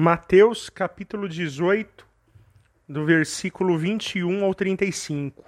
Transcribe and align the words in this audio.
Mateus 0.00 0.70
capítulo 0.70 1.28
18, 1.28 2.06
do 2.88 3.04
versículo 3.04 3.76
21 3.76 4.44
ao 4.44 4.54
35. 4.54 5.44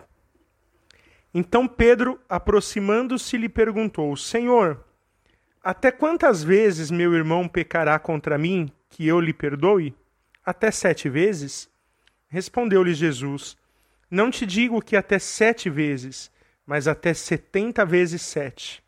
Então 1.32 1.68
Pedro, 1.68 2.20
aproximando-se, 2.28 3.36
lhe 3.36 3.48
perguntou: 3.48 4.16
Senhor, 4.16 4.84
até 5.62 5.92
quantas 5.92 6.42
vezes 6.42 6.90
meu 6.90 7.14
irmão 7.14 7.46
pecará 7.46 7.96
contra 8.00 8.36
mim, 8.36 8.68
que 8.88 9.06
eu 9.06 9.20
lhe 9.20 9.32
perdoe? 9.32 9.94
Até 10.44 10.72
sete 10.72 11.08
vezes? 11.08 11.70
Respondeu-lhe 12.26 12.92
Jesus: 12.92 13.56
Não 14.10 14.32
te 14.32 14.44
digo 14.44 14.82
que 14.82 14.96
até 14.96 15.20
sete 15.20 15.70
vezes, 15.70 16.28
mas 16.66 16.88
até 16.88 17.14
setenta 17.14 17.86
vezes 17.86 18.22
sete. 18.22 18.82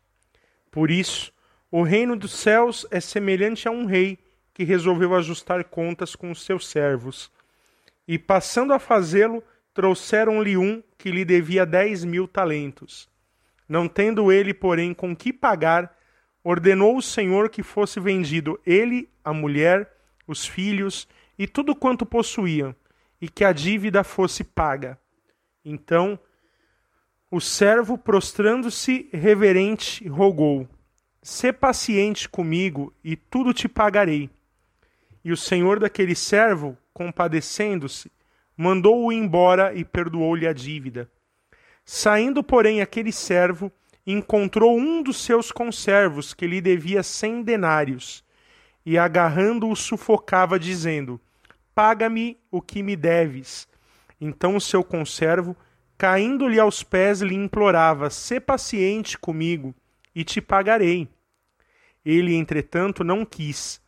Por 0.69 0.91
isso, 0.91 1.31
o 1.71 1.83
reino 1.83 2.17
dos 2.17 2.33
céus 2.33 2.85
é 2.91 2.99
semelhante 2.99 3.65
a 3.65 3.71
um 3.71 3.85
rei 3.85 4.19
que 4.53 4.63
resolveu 4.63 5.15
ajustar 5.15 5.63
contas 5.63 6.15
com 6.15 6.31
os 6.31 6.43
seus 6.43 6.67
servos. 6.67 7.31
E 8.07 8.19
passando 8.19 8.73
a 8.73 8.79
fazê-lo, 8.79 9.43
trouxeram-lhe 9.73 10.55
um 10.55 10.83
que 10.97 11.09
lhe 11.11 11.25
devia 11.25 11.65
dez 11.65 12.03
mil 12.03 12.27
talentos. 12.27 13.09
Não 13.67 13.87
tendo 13.87 14.31
ele, 14.31 14.53
porém, 14.53 14.93
com 14.93 15.15
que 15.15 15.33
pagar, 15.33 15.97
ordenou 16.43 16.97
o 16.97 17.01
Senhor 17.01 17.49
que 17.49 17.63
fosse 17.63 17.99
vendido 17.99 18.59
ele, 18.65 19.09
a 19.23 19.33
mulher, 19.33 19.91
os 20.27 20.45
filhos 20.45 21.07
e 21.37 21.47
tudo 21.47 21.75
quanto 21.75 22.05
possuíam, 22.05 22.75
e 23.19 23.27
que 23.27 23.43
a 23.43 23.51
dívida 23.51 24.03
fosse 24.03 24.43
paga. 24.43 24.99
Então, 25.65 26.19
o 27.31 27.39
servo, 27.39 27.97
prostrando-se 27.97 29.09
reverente, 29.11 30.07
rogou: 30.07 30.67
Sê 31.21 31.51
paciente 31.51 32.29
comigo, 32.29 32.93
e 33.03 33.15
tudo 33.15 33.53
te 33.53 33.67
pagarei. 33.67 34.29
E 35.23 35.31
o 35.31 35.37
senhor 35.37 35.79
daquele 35.79 36.15
servo, 36.15 36.77
compadecendo-se, 36.93 38.11
mandou-o 38.57 39.11
embora 39.11 39.73
e 39.73 39.85
perdoou-lhe 39.85 40.47
a 40.47 40.53
dívida. 40.53 41.09
Saindo, 41.85 42.43
porém, 42.43 42.81
aquele 42.81 43.11
servo, 43.11 43.71
encontrou 44.05 44.77
um 44.77 45.01
dos 45.01 45.17
seus 45.17 45.51
conservos 45.51 46.33
que 46.33 46.45
lhe 46.45 46.61
devia 46.61 47.03
cem 47.03 47.41
denários, 47.41 48.23
e 48.85 48.97
agarrando-o 48.97 49.75
sufocava, 49.75 50.59
dizendo: 50.59 51.19
Paga-me 51.73 52.37
o 52.51 52.61
que 52.61 52.83
me 52.83 52.95
deves. 52.95 53.67
Então 54.19 54.55
o 54.55 54.61
seu 54.61 54.83
conservo, 54.83 55.55
caindo-lhe 55.97 56.59
aos 56.59 56.83
pés, 56.83 57.21
lhe 57.21 57.35
implorava: 57.35 58.09
Sê 58.09 58.39
paciente 58.39 59.17
comigo, 59.17 59.73
e 60.13 60.23
te 60.23 60.41
pagarei. 60.41 61.07
Ele, 62.05 62.35
entretanto, 62.35 63.03
não 63.03 63.25
quis 63.25 63.81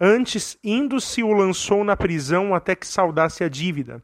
Antes, 0.00 0.58
indo-se, 0.64 1.22
o 1.22 1.32
lançou 1.32 1.84
na 1.84 1.94
prisão 1.94 2.54
até 2.54 2.74
que 2.74 2.86
saudasse 2.86 3.44
a 3.44 3.48
dívida. 3.50 4.02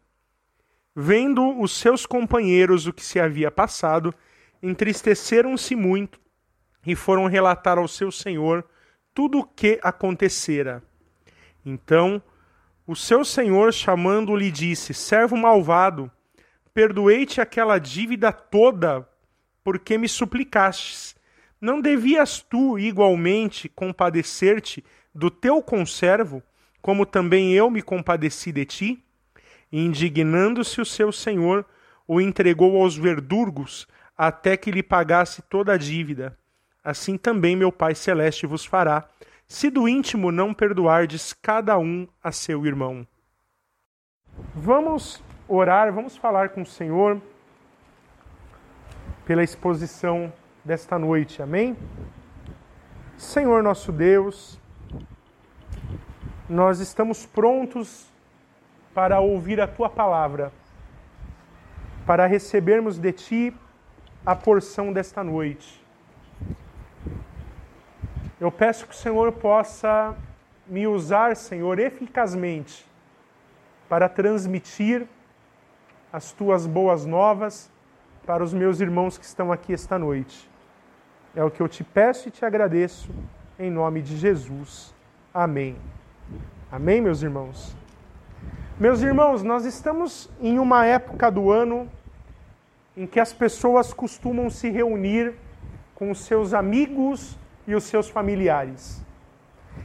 Vendo 0.94 1.58
os 1.58 1.72
seus 1.72 2.04
companheiros 2.04 2.86
o 2.86 2.92
que 2.92 3.02
se 3.02 3.18
havia 3.18 3.50
passado, 3.50 4.14
entristeceram-se 4.62 5.74
muito 5.74 6.20
e 6.86 6.94
foram 6.94 7.26
relatar 7.26 7.78
ao 7.78 7.88
seu 7.88 8.12
senhor 8.12 8.62
tudo 9.14 9.38
o 9.38 9.44
que 9.44 9.80
acontecera. 9.82 10.82
Então, 11.64 12.22
o 12.86 12.94
seu 12.94 13.24
senhor, 13.24 13.72
chamando-lhe, 13.72 14.50
disse: 14.50 14.92
Servo 14.92 15.36
malvado, 15.36 16.10
perdoei-te 16.74 17.40
aquela 17.40 17.78
dívida 17.78 18.30
toda, 18.30 19.08
porque 19.64 19.96
me 19.96 20.08
suplicastes. 20.08 21.16
Não 21.58 21.80
devias 21.80 22.40
tu 22.40 22.78
igualmente 22.78 23.66
compadecer-te 23.68 24.84
do 25.16 25.30
teu 25.30 25.62
conservo, 25.62 26.42
como 26.80 27.04
também 27.04 27.52
eu 27.52 27.68
me 27.70 27.82
compadeci 27.82 28.52
de 28.52 28.64
ti? 28.64 29.06
indignando-se 29.72 30.80
o 30.80 30.84
seu 30.84 31.10
senhor, 31.10 31.64
o 32.06 32.20
entregou 32.20 32.80
aos 32.80 32.96
verdurgos, 32.96 33.86
até 34.16 34.56
que 34.56 34.70
lhe 34.70 34.82
pagasse 34.82 35.42
toda 35.42 35.72
a 35.72 35.76
dívida. 35.76 36.38
Assim 36.82 37.18
também 37.18 37.56
meu 37.56 37.72
Pai 37.72 37.94
Celeste 37.94 38.46
vos 38.46 38.64
fará, 38.64 39.08
se 39.46 39.70
do 39.70 39.88
íntimo 39.88 40.32
não 40.32 40.54
perdoardes 40.54 41.32
cada 41.32 41.78
um 41.78 42.06
a 42.22 42.32
seu 42.32 42.64
irmão. 42.64 43.06
Vamos 44.54 45.22
orar, 45.48 45.92
vamos 45.92 46.16
falar 46.16 46.50
com 46.50 46.62
o 46.62 46.66
Senhor 46.66 47.20
pela 49.24 49.42
exposição 49.42 50.32
desta 50.64 50.98
noite, 50.98 51.42
amém? 51.42 51.76
Senhor 53.16 53.62
nosso 53.62 53.90
Deus, 53.90 54.60
nós 56.48 56.80
estamos 56.80 57.26
prontos 57.26 58.06
para 58.94 59.20
ouvir 59.20 59.60
a 59.60 59.66
tua 59.66 59.90
palavra, 59.90 60.52
para 62.06 62.26
recebermos 62.26 62.98
de 62.98 63.12
ti 63.12 63.56
a 64.24 64.34
porção 64.34 64.92
desta 64.92 65.22
noite. 65.24 65.84
Eu 68.40 68.50
peço 68.50 68.86
que 68.86 68.94
o 68.94 68.96
Senhor 68.96 69.32
possa 69.32 70.14
me 70.66 70.86
usar, 70.86 71.36
Senhor, 71.36 71.78
eficazmente 71.78 72.86
para 73.88 74.08
transmitir 74.08 75.06
as 76.12 76.32
tuas 76.32 76.66
boas 76.66 77.06
novas 77.06 77.70
para 78.24 78.42
os 78.42 78.52
meus 78.52 78.80
irmãos 78.80 79.16
que 79.16 79.24
estão 79.24 79.52
aqui 79.52 79.72
esta 79.72 79.98
noite. 79.98 80.50
É 81.34 81.44
o 81.44 81.50
que 81.50 81.60
eu 81.60 81.68
te 81.68 81.84
peço 81.84 82.28
e 82.28 82.30
te 82.30 82.44
agradeço, 82.44 83.10
em 83.58 83.70
nome 83.70 84.02
de 84.02 84.16
Jesus. 84.16 84.94
Amém. 85.32 85.76
Amém, 86.70 87.00
meus 87.00 87.22
irmãos? 87.22 87.76
Meus 88.78 89.00
irmãos, 89.00 89.42
nós 89.42 89.64
estamos 89.64 90.28
em 90.40 90.58
uma 90.58 90.84
época 90.84 91.30
do 91.30 91.50
ano 91.50 91.90
em 92.96 93.06
que 93.06 93.20
as 93.20 93.32
pessoas 93.32 93.94
costumam 93.94 94.50
se 94.50 94.68
reunir 94.68 95.34
com 95.94 96.10
os 96.10 96.20
seus 96.20 96.52
amigos 96.52 97.38
e 97.66 97.74
os 97.74 97.84
seus 97.84 98.08
familiares. 98.08 99.02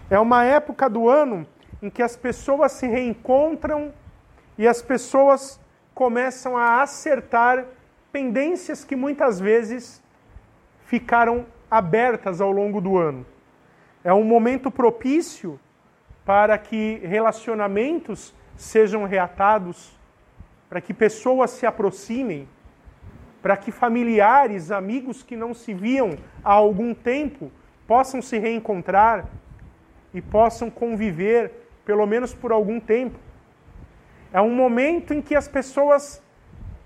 É 0.09 0.19
uma 0.19 0.43
época 0.43 0.89
do 0.89 1.07
ano 1.07 1.45
em 1.81 1.89
que 1.89 2.01
as 2.01 2.15
pessoas 2.15 2.73
se 2.73 2.87
reencontram 2.87 3.93
e 4.57 4.67
as 4.67 4.81
pessoas 4.81 5.59
começam 5.93 6.57
a 6.57 6.81
acertar 6.81 7.65
pendências 8.11 8.83
que 8.83 8.95
muitas 8.95 9.39
vezes 9.39 10.01
ficaram 10.85 11.45
abertas 11.69 12.41
ao 12.41 12.51
longo 12.51 12.81
do 12.81 12.97
ano. 12.97 13.25
É 14.03 14.13
um 14.13 14.23
momento 14.23 14.69
propício 14.69 15.59
para 16.31 16.57
que 16.57 17.01
relacionamentos 17.03 18.33
sejam 18.55 19.03
reatados, 19.03 19.91
para 20.69 20.79
que 20.79 20.93
pessoas 20.93 21.51
se 21.51 21.65
aproximem, 21.65 22.47
para 23.41 23.57
que 23.57 23.69
familiares, 23.69 24.71
amigos 24.71 25.23
que 25.23 25.35
não 25.35 25.53
se 25.53 25.73
viam 25.73 26.15
há 26.41 26.53
algum 26.53 26.93
tempo 26.93 27.51
possam 27.85 28.21
se 28.21 28.39
reencontrar 28.39 29.25
e 30.13 30.21
possam 30.21 30.69
conviver, 30.69 31.67
pelo 31.83 32.05
menos 32.05 32.33
por 32.33 32.53
algum 32.53 32.79
tempo. 32.79 33.19
É 34.31 34.39
um 34.39 34.55
momento 34.55 35.13
em 35.13 35.21
que 35.21 35.35
as 35.35 35.49
pessoas 35.49 36.23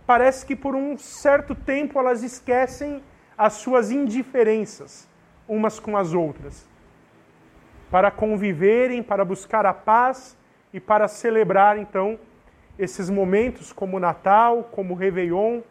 parece 0.07 0.43
que 0.43 0.55
por 0.55 0.73
um 0.73 0.97
certo 0.97 1.53
tempo 1.53 1.99
elas 1.99 2.23
esquecem 2.23 2.99
as 3.37 3.53
suas 3.53 3.91
indiferenças 3.91 5.07
umas 5.47 5.79
com 5.79 5.95
as 5.95 6.15
outras 6.15 6.65
para 7.95 8.11
conviverem, 8.11 9.01
para 9.01 9.23
buscar 9.23 9.65
a 9.65 9.73
paz 9.73 10.37
e 10.73 10.81
para 10.81 11.07
celebrar 11.07 11.77
então 11.77 12.19
esses 12.77 13.09
momentos 13.09 13.71
como 13.71 14.01
Natal, 14.01 14.67
como 14.69 14.95
Réveillon, 14.95 15.61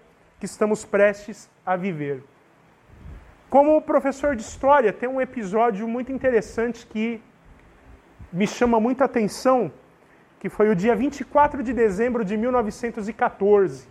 que 0.41 0.47
estamos 0.47 0.87
prestes 0.87 1.51
a 1.67 1.77
viver. 1.77 2.25
Como 3.51 3.83
professor 3.83 4.35
de 4.35 4.41
história, 4.41 4.91
tem 4.91 5.07
um 5.07 5.21
episódio 5.21 5.87
muito 5.87 6.11
interessante 6.11 6.87
que 6.87 7.23
me 8.33 8.47
chama 8.47 8.81
muita 8.81 9.05
atenção, 9.05 9.71
que 10.41 10.49
foi 10.49 10.71
o 10.71 10.75
dia 10.75 10.97
24 10.97 11.63
de 11.63 11.75
dezembro 11.75 12.25
de 12.25 12.39
1914, 12.39 13.87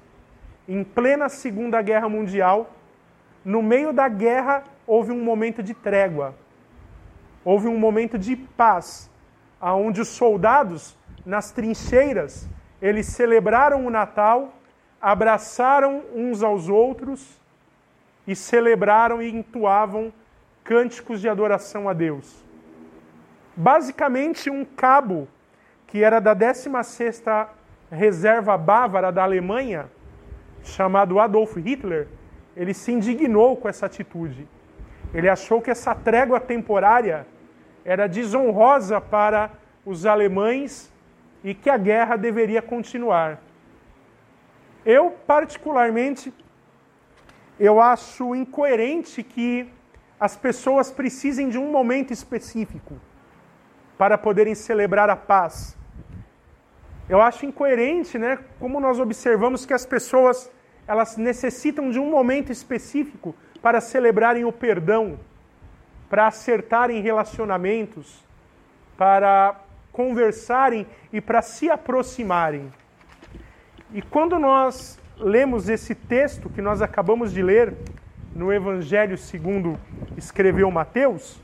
em 0.68 0.84
plena 0.84 1.30
Segunda 1.30 1.80
Guerra 1.84 2.10
Mundial. 2.10 2.74
No 3.46 3.62
meio 3.62 3.94
da 3.94 4.10
guerra, 4.10 4.64
houve 4.88 5.12
um 5.12 5.24
momento 5.24 5.62
de 5.62 5.76
trégua 5.76 6.34
houve 7.44 7.68
um 7.68 7.78
momento 7.78 8.18
de 8.18 8.36
paz, 8.36 9.10
aonde 9.60 10.02
os 10.02 10.10
soldados 10.10 10.98
nas 11.26 11.52
trincheiras, 11.52 12.48
eles 12.82 13.08
celebraram 13.08 13.86
o 13.86 13.90
Natal, 13.90 14.54
abraçaram 15.02 16.04
uns 16.14 16.44
aos 16.44 16.70
outros 16.70 17.42
e 18.28 18.36
celebraram 18.36 19.22
e 19.22 19.30
entoavam 19.30 20.12
cânticos 20.64 21.20
de 21.20 21.28
adoração 21.28 21.90
a 21.90 21.94
Deus. 21.94 22.44
Basicamente, 23.56 24.50
um 24.50 24.66
cabo 24.66 25.28
que 25.88 26.04
era 26.04 26.20
da 26.20 26.36
16ª 26.36 27.48
Reserva 27.92 28.58
Bávara 28.58 29.12
da 29.12 29.24
Alemanha, 29.24 29.86
chamado 30.64 31.20
Adolf 31.20 31.56
Hitler, 31.58 32.08
ele 32.56 32.74
se 32.74 32.92
indignou 32.92 33.56
com 33.56 33.70
essa 33.70 33.86
atitude. 33.86 34.48
Ele 35.14 35.30
achou 35.30 35.62
que 35.62 35.70
essa 35.70 35.94
trégua 35.94 36.40
temporária 36.40 37.28
era 37.86 38.08
desonrosa 38.08 39.00
para 39.02 39.52
os 39.86 40.06
alemães 40.06 40.92
e 41.44 41.54
que 41.54 41.70
a 41.70 41.78
guerra 41.78 42.16
deveria 42.16 42.62
continuar. 42.62 43.42
Eu, 44.86 45.12
particularmente, 45.28 46.34
eu 47.60 47.80
acho 47.80 48.36
incoerente 48.36 49.22
que 49.24 49.70
as 50.20 50.36
pessoas 50.36 50.92
precisem 50.92 51.50
de 51.50 51.58
um 51.58 51.72
momento 51.72 52.12
específico 52.12 53.00
para 53.98 54.18
poderem 54.18 54.56
celebrar 54.56 55.10
a 55.10 55.16
paz. 55.16 55.78
Eu 57.10 57.22
acho 57.22 57.46
incoerente, 57.46 58.18
né, 58.18 58.40
como 58.60 58.80
nós 58.80 59.00
observamos 59.00 59.66
que 59.66 59.74
as 59.74 59.86
pessoas 59.86 60.50
elas 60.88 61.18
necessitam 61.18 61.90
de 61.90 62.00
um 62.00 62.10
momento 62.10 62.52
específico 62.52 63.36
para 63.62 63.80
celebrarem 63.80 64.44
o 64.44 64.52
perdão, 64.52 65.20
para 66.14 66.28
acertarem 66.28 67.02
relacionamentos, 67.02 68.24
para 68.96 69.60
conversarem 69.92 70.86
e 71.12 71.20
para 71.20 71.42
se 71.42 71.72
aproximarem. 71.72 72.72
E 73.92 74.00
quando 74.00 74.38
nós 74.38 75.00
lemos 75.18 75.70
esse 75.70 75.96
texto 75.96 76.52
que 76.52 76.62
nós 76.62 76.84
acabamos 76.84 77.34
de 77.34 77.42
ler 77.42 77.74
no 78.36 78.54
Evangelho 78.54 79.18
segundo 79.18 79.76
escreveu 80.16 80.70
Mateus, 80.70 81.42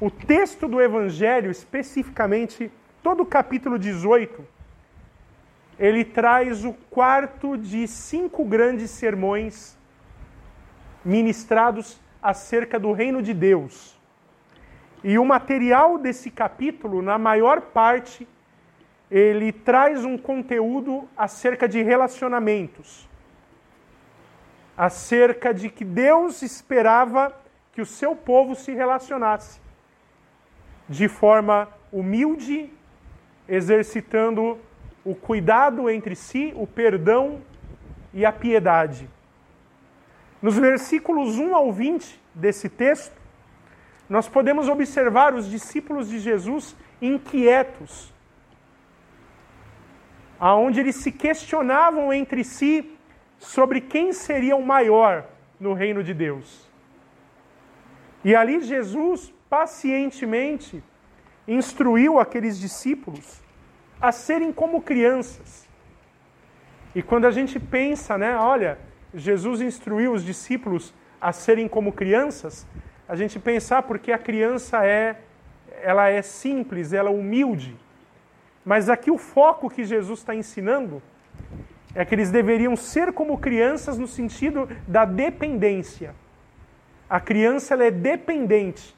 o 0.00 0.10
texto 0.10 0.66
do 0.66 0.80
Evangelho, 0.80 1.50
especificamente 1.50 2.72
todo 3.02 3.24
o 3.24 3.26
capítulo 3.26 3.78
18, 3.78 4.42
ele 5.78 6.02
traz 6.02 6.64
o 6.64 6.72
quarto 6.88 7.58
de 7.58 7.86
cinco 7.86 8.42
grandes 8.42 8.90
sermões 8.90 9.76
ministrados 11.04 12.00
acerca 12.22 12.78
do 12.78 12.92
reino 12.92 13.20
de 13.20 13.34
Deus. 13.34 14.00
E 15.02 15.18
o 15.18 15.24
material 15.24 15.98
desse 15.98 16.30
capítulo, 16.30 17.02
na 17.02 17.18
maior 17.18 17.60
parte, 17.60 18.28
ele 19.10 19.52
traz 19.52 20.04
um 20.04 20.16
conteúdo 20.16 21.08
acerca 21.16 21.68
de 21.68 21.82
relacionamentos, 21.82 23.08
acerca 24.76 25.52
de 25.52 25.68
que 25.68 25.84
Deus 25.84 26.40
esperava 26.40 27.34
que 27.72 27.80
o 27.80 27.86
seu 27.86 28.14
povo 28.14 28.54
se 28.54 28.72
relacionasse 28.72 29.60
de 30.88 31.08
forma 31.08 31.68
humilde, 31.90 32.72
exercitando 33.48 34.58
o 35.04 35.14
cuidado 35.14 35.90
entre 35.90 36.14
si, 36.14 36.52
o 36.54 36.66
perdão 36.66 37.40
e 38.14 38.24
a 38.24 38.32
piedade. 38.32 39.08
Nos 40.42 40.58
versículos 40.58 41.38
1 41.38 41.54
ao 41.54 41.72
20 41.72 42.20
desse 42.34 42.68
texto, 42.68 43.16
nós 44.08 44.28
podemos 44.28 44.68
observar 44.68 45.34
os 45.34 45.48
discípulos 45.48 46.08
de 46.08 46.18
Jesus 46.18 46.76
inquietos, 47.00 48.12
aonde 50.40 50.80
eles 50.80 50.96
se 50.96 51.12
questionavam 51.12 52.12
entre 52.12 52.42
si 52.42 52.98
sobre 53.38 53.80
quem 53.80 54.12
seria 54.12 54.56
o 54.56 54.66
maior 54.66 55.24
no 55.60 55.72
reino 55.74 56.02
de 56.02 56.12
Deus. 56.12 56.68
E 58.24 58.34
ali 58.34 58.60
Jesus 58.60 59.32
pacientemente 59.48 60.82
instruiu 61.46 62.18
aqueles 62.18 62.58
discípulos 62.58 63.40
a 64.00 64.10
serem 64.10 64.52
como 64.52 64.82
crianças. 64.82 65.68
E 66.94 67.02
quando 67.02 67.26
a 67.26 67.30
gente 67.30 67.58
pensa, 67.60 68.18
né, 68.18 68.36
olha, 68.36 68.78
Jesus 69.14 69.60
instruiu 69.60 70.12
os 70.12 70.24
discípulos 70.24 70.94
a 71.20 71.32
serem 71.32 71.68
como 71.68 71.92
crianças, 71.92 72.66
a 73.08 73.14
gente 73.14 73.38
pensar 73.38 73.78
ah, 73.78 73.82
porque 73.82 74.10
a 74.10 74.18
criança 74.18 74.84
é 74.86 75.18
ela 75.82 76.08
é 76.08 76.22
simples, 76.22 76.92
ela 76.92 77.10
é 77.10 77.12
humilde. 77.12 77.76
Mas 78.64 78.88
aqui 78.88 79.10
o 79.10 79.18
foco 79.18 79.68
que 79.68 79.84
Jesus 79.84 80.20
está 80.20 80.34
ensinando 80.34 81.02
é 81.94 82.04
que 82.04 82.14
eles 82.14 82.30
deveriam 82.30 82.76
ser 82.76 83.12
como 83.12 83.38
crianças 83.38 83.98
no 83.98 84.06
sentido 84.06 84.68
da 84.86 85.04
dependência. 85.04 86.14
A 87.10 87.20
criança 87.20 87.74
ela 87.74 87.84
é 87.84 87.90
dependente. 87.90 88.96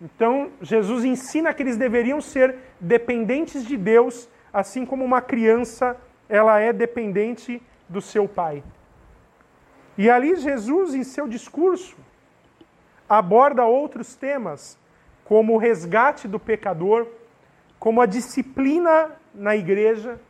Então, 0.00 0.50
Jesus 0.60 1.04
ensina 1.04 1.54
que 1.54 1.62
eles 1.62 1.76
deveriam 1.76 2.20
ser 2.20 2.56
dependentes 2.78 3.64
de 3.64 3.76
Deus, 3.76 4.28
assim 4.52 4.84
como 4.84 5.04
uma 5.04 5.20
criança 5.20 5.96
ela 6.28 6.58
é 6.60 6.72
dependente 6.72 7.62
do 7.88 8.00
seu 8.00 8.28
pai. 8.28 8.62
E 9.98 10.08
ali 10.08 10.36
Jesus, 10.36 10.94
em 10.94 11.02
seu 11.02 11.26
discurso, 11.26 11.96
aborda 13.08 13.64
outros 13.64 14.14
temas, 14.14 14.78
como 15.24 15.54
o 15.54 15.58
resgate 15.58 16.28
do 16.28 16.38
pecador, 16.38 17.08
como 17.80 18.00
a 18.00 18.06
disciplina 18.06 19.10
na 19.34 19.56
igreja. 19.56 20.20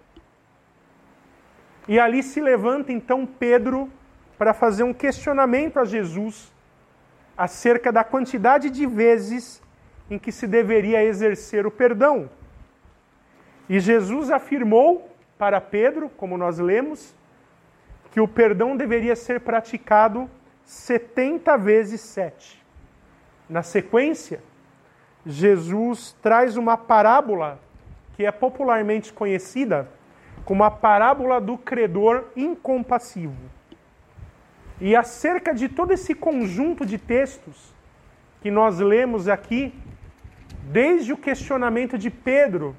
E 1.86 2.00
ali 2.00 2.22
se 2.22 2.40
levanta 2.40 2.92
então 2.92 3.26
Pedro 3.26 3.90
para 4.38 4.54
fazer 4.54 4.84
um 4.84 4.94
questionamento 4.94 5.78
a 5.78 5.84
Jesus 5.84 6.50
acerca 7.36 7.92
da 7.92 8.02
quantidade 8.02 8.70
de 8.70 8.86
vezes 8.86 9.62
em 10.10 10.18
que 10.18 10.32
se 10.32 10.46
deveria 10.46 11.04
exercer 11.04 11.66
o 11.66 11.70
perdão. 11.70 12.30
E 13.68 13.78
Jesus 13.78 14.30
afirmou 14.30 15.10
para 15.36 15.60
Pedro, 15.60 16.08
como 16.08 16.38
nós 16.38 16.58
lemos, 16.58 17.14
que 18.10 18.20
o 18.20 18.28
perdão 18.28 18.76
deveria 18.76 19.14
ser 19.14 19.40
praticado 19.40 20.28
70 20.64 21.56
vezes 21.56 22.00
7. 22.00 22.62
Na 23.48 23.62
sequência, 23.62 24.42
Jesus 25.24 26.16
traz 26.22 26.56
uma 26.56 26.76
parábola 26.76 27.60
que 28.14 28.24
é 28.26 28.32
popularmente 28.32 29.12
conhecida 29.12 29.88
como 30.44 30.64
a 30.64 30.70
parábola 30.70 31.40
do 31.40 31.58
credor 31.58 32.24
incompassivo. 32.34 33.36
E 34.80 34.96
acerca 34.96 35.52
de 35.52 35.68
todo 35.68 35.92
esse 35.92 36.14
conjunto 36.14 36.86
de 36.86 36.98
textos 36.98 37.74
que 38.40 38.50
nós 38.50 38.78
lemos 38.78 39.28
aqui, 39.28 39.74
desde 40.70 41.12
o 41.12 41.16
questionamento 41.16 41.98
de 41.98 42.10
Pedro, 42.10 42.76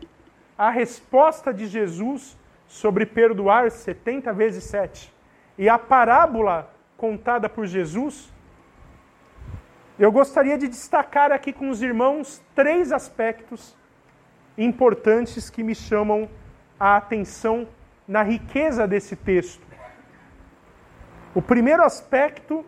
a 0.58 0.70
resposta 0.70 1.54
de 1.54 1.68
Jesus 1.68 2.38
sobre 2.68 3.06
perdoar 3.06 3.70
70 3.72 4.32
vezes 4.34 4.64
7, 4.66 5.14
e 5.60 5.68
a 5.68 5.78
parábola 5.78 6.74
contada 6.96 7.50
por 7.50 7.66
Jesus, 7.66 8.32
eu 10.00 10.10
gostaria 10.10 10.58
de 10.58 10.70
destacar 10.70 11.34
aqui 11.34 11.52
com 11.52 11.70
os 11.70 11.82
irmãos 11.82 12.42
três 12.56 12.94
aspectos 12.94 13.76
importantes 14.58 15.50
que 15.50 15.62
me 15.62 15.76
chamam 15.76 16.30
a 16.80 16.96
atenção 16.96 17.68
na 18.08 18.24
riqueza 18.24 18.88
desse 18.88 19.18
texto. 19.18 19.68
O 21.36 21.42
primeiro 21.42 21.84
aspecto, 21.84 22.66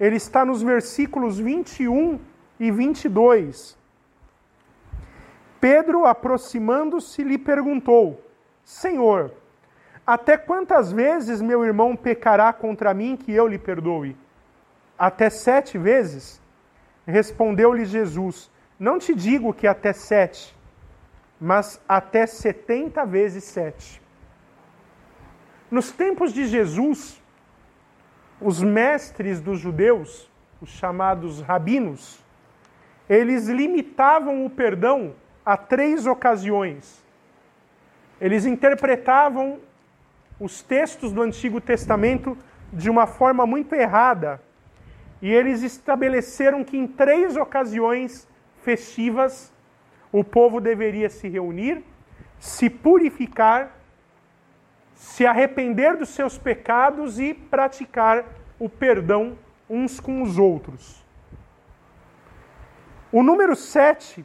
ele 0.00 0.16
está 0.16 0.46
nos 0.46 0.62
versículos 0.62 1.38
21 1.38 2.18
e 2.58 2.70
22. 2.70 3.76
Pedro, 5.60 6.06
aproximando-se, 6.06 7.22
lhe 7.22 7.36
perguntou: 7.36 8.18
Senhor, 8.64 9.30
até 10.06 10.36
quantas 10.36 10.92
vezes 10.92 11.40
meu 11.40 11.64
irmão 11.64 11.96
pecará 11.96 12.52
contra 12.52 12.92
mim 12.92 13.16
que 13.16 13.32
eu 13.32 13.46
lhe 13.46 13.58
perdoe? 13.58 14.16
Até 14.98 15.30
sete 15.30 15.78
vezes? 15.78 16.40
Respondeu-lhe 17.06 17.84
Jesus: 17.84 18.50
Não 18.78 18.98
te 18.98 19.14
digo 19.14 19.54
que 19.54 19.66
até 19.66 19.92
sete, 19.92 20.54
mas 21.40 21.80
até 21.88 22.26
setenta 22.26 23.06
vezes 23.06 23.44
sete. 23.44 24.02
Nos 25.70 25.90
tempos 25.90 26.32
de 26.32 26.46
Jesus, 26.46 27.20
os 28.40 28.62
mestres 28.62 29.40
dos 29.40 29.58
judeus, 29.58 30.30
os 30.60 30.68
chamados 30.68 31.40
rabinos, 31.40 32.22
eles 33.08 33.48
limitavam 33.48 34.44
o 34.44 34.50
perdão 34.50 35.14
a 35.44 35.56
três 35.56 36.06
ocasiões. 36.06 37.02
Eles 38.20 38.46
interpretavam 38.46 39.58
os 40.44 40.62
textos 40.62 41.12
do 41.12 41.22
Antigo 41.22 41.60
Testamento 41.60 42.36
de 42.72 42.90
uma 42.90 43.06
forma 43.06 43.46
muito 43.46 43.74
errada. 43.74 44.40
E 45.22 45.30
eles 45.32 45.62
estabeleceram 45.62 46.62
que 46.62 46.76
em 46.76 46.86
três 46.86 47.36
ocasiões 47.36 48.28
festivas 48.62 49.52
o 50.12 50.22
povo 50.22 50.60
deveria 50.60 51.08
se 51.08 51.28
reunir, 51.28 51.82
se 52.38 52.68
purificar 52.68 53.72
se 54.94 55.26
arrepender 55.26 55.96
dos 55.96 56.10
seus 56.10 56.38
pecados 56.38 57.18
e 57.18 57.34
praticar 57.34 58.24
o 58.58 58.68
perdão 58.68 59.36
uns 59.68 60.00
com 60.00 60.22
os 60.22 60.38
outros. 60.38 61.04
O 63.10 63.22
número 63.22 63.54
7, 63.54 64.24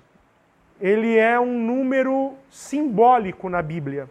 ele 0.79 1.17
é 1.17 1.39
um 1.39 1.59
número 1.59 2.33
simbólico 2.49 3.49
na 3.49 3.61
Bíblia. 3.61 4.09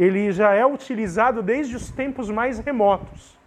Ele 0.00 0.32
já 0.32 0.54
é 0.54 0.64
utilizado 0.64 1.42
desde 1.42 1.76
os 1.76 1.90
tempos 1.90 2.30
mais 2.30 2.58
remotos. 2.58 3.38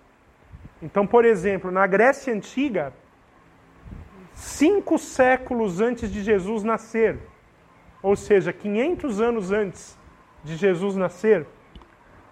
Então, 0.84 1.08
por 1.08 1.26
exemplo, 1.26 1.72
na 1.72 1.88
Grécia 1.88 2.32
Antiga, 2.32 2.94
cinco 4.34 5.00
séculos 5.00 5.82
antes 5.82 6.12
de 6.12 6.22
Jesus 6.22 6.64
nascer, 6.64 7.18
ou 8.04 8.16
seja, 8.16 8.54
500 8.54 9.20
anos 9.20 9.52
antes 9.52 9.98
de 10.44 10.56
Jesus 10.56 10.96
nascer, 10.96 11.48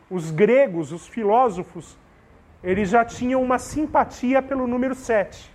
os 0.08 0.30
gregos, 0.30 0.92
os 0.92 1.08
filósofos, 1.08 1.98
eles 2.64 2.90
já 2.90 3.04
tinham 3.04 3.42
uma 3.42 3.58
simpatia 3.58 4.40
pelo 4.40 4.68
número 4.68 4.94
7. 4.94 5.52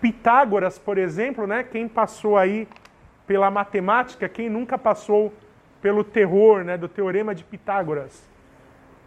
Pitágoras, 0.00 0.78
por 0.78 0.96
exemplo, 0.96 1.44
né, 1.44 1.64
quem 1.64 1.88
passou 1.88 2.38
aí 2.38 2.68
pela 3.26 3.50
matemática, 3.50 4.28
quem 4.28 4.48
nunca 4.48 4.78
passou 4.78 5.32
pelo 5.80 6.04
terror 6.04 6.64
né, 6.64 6.76
do 6.76 6.88
teorema 6.88 7.34
de 7.34 7.44
Pitágoras? 7.44 8.22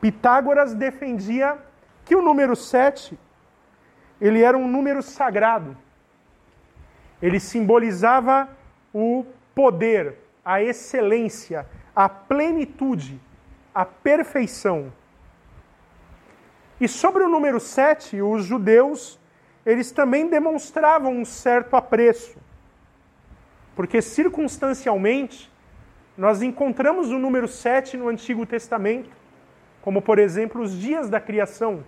Pitágoras 0.01 0.73
defendia 0.73 1.57
que 2.03 2.15
o 2.15 2.21
número 2.21 2.55
7 2.55 3.17
ele 4.19 4.41
era 4.41 4.57
um 4.57 4.67
número 4.67 5.01
sagrado. 5.01 5.75
Ele 7.21 7.39
simbolizava 7.39 8.49
o 8.93 9.25
poder, 9.53 10.15
a 10.43 10.61
excelência, 10.61 11.65
a 11.95 12.07
plenitude, 12.07 13.19
a 13.73 13.85
perfeição. 13.85 14.91
E 16.79 16.87
sobre 16.87 17.23
o 17.23 17.29
número 17.29 17.59
7, 17.59 18.21
os 18.21 18.45
judeus, 18.45 19.19
eles 19.65 19.91
também 19.91 20.27
demonstravam 20.27 21.13
um 21.13 21.25
certo 21.25 21.75
apreço. 21.75 22.37
Porque 23.75 24.01
circunstancialmente, 24.01 25.51
nós 26.17 26.41
encontramos 26.41 27.09
o 27.09 27.17
número 27.17 27.47
7 27.47 27.97
no 27.97 28.07
Antigo 28.07 28.45
Testamento, 28.45 29.09
como 29.81 30.01
por 30.01 30.19
exemplo 30.19 30.61
os 30.61 30.77
dias 30.79 31.09
da 31.09 31.19
criação. 31.19 31.83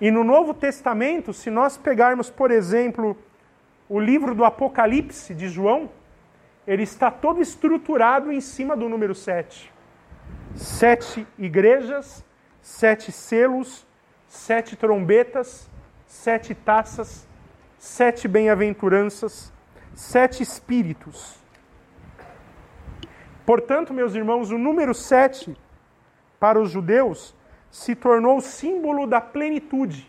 E 0.00 0.10
no 0.10 0.22
Novo 0.22 0.54
Testamento, 0.54 1.32
se 1.32 1.50
nós 1.50 1.76
pegarmos, 1.76 2.30
por 2.30 2.50
exemplo, 2.50 3.16
o 3.88 3.98
livro 3.98 4.34
do 4.34 4.44
Apocalipse 4.44 5.34
de 5.34 5.48
João, 5.48 5.90
ele 6.66 6.84
está 6.84 7.10
todo 7.10 7.40
estruturado 7.40 8.30
em 8.30 8.40
cima 8.40 8.76
do 8.76 8.88
número 8.88 9.14
7. 9.14 9.72
Sete 10.54 11.26
igrejas, 11.38 12.24
sete 12.60 13.10
selos, 13.10 13.86
sete 14.28 14.76
trombetas, 14.76 15.68
sete 16.06 16.54
taças, 16.54 17.26
sete 17.78 18.28
bem-aventuranças, 18.28 19.52
sete 19.94 20.42
espíritos. 20.42 21.36
Portanto, 23.48 23.94
meus 23.94 24.14
irmãos, 24.14 24.50
o 24.50 24.58
número 24.58 24.92
7 24.92 25.56
para 26.38 26.60
os 26.60 26.70
judeus 26.70 27.34
se 27.70 27.94
tornou 27.94 28.42
símbolo 28.42 29.06
da 29.06 29.22
plenitude, 29.22 30.06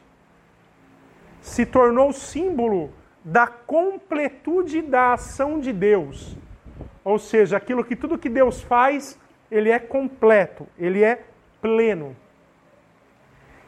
se 1.40 1.66
tornou 1.66 2.12
símbolo 2.12 2.92
da 3.24 3.48
completude 3.48 4.82
da 4.82 5.14
ação 5.14 5.58
de 5.58 5.72
Deus. 5.72 6.36
Ou 7.02 7.18
seja, 7.18 7.56
aquilo 7.56 7.82
que 7.82 7.96
tudo 7.96 8.18
que 8.18 8.28
Deus 8.28 8.62
faz, 8.62 9.18
ele 9.50 9.70
é 9.70 9.80
completo, 9.80 10.68
ele 10.78 11.02
é 11.02 11.24
pleno. 11.62 12.14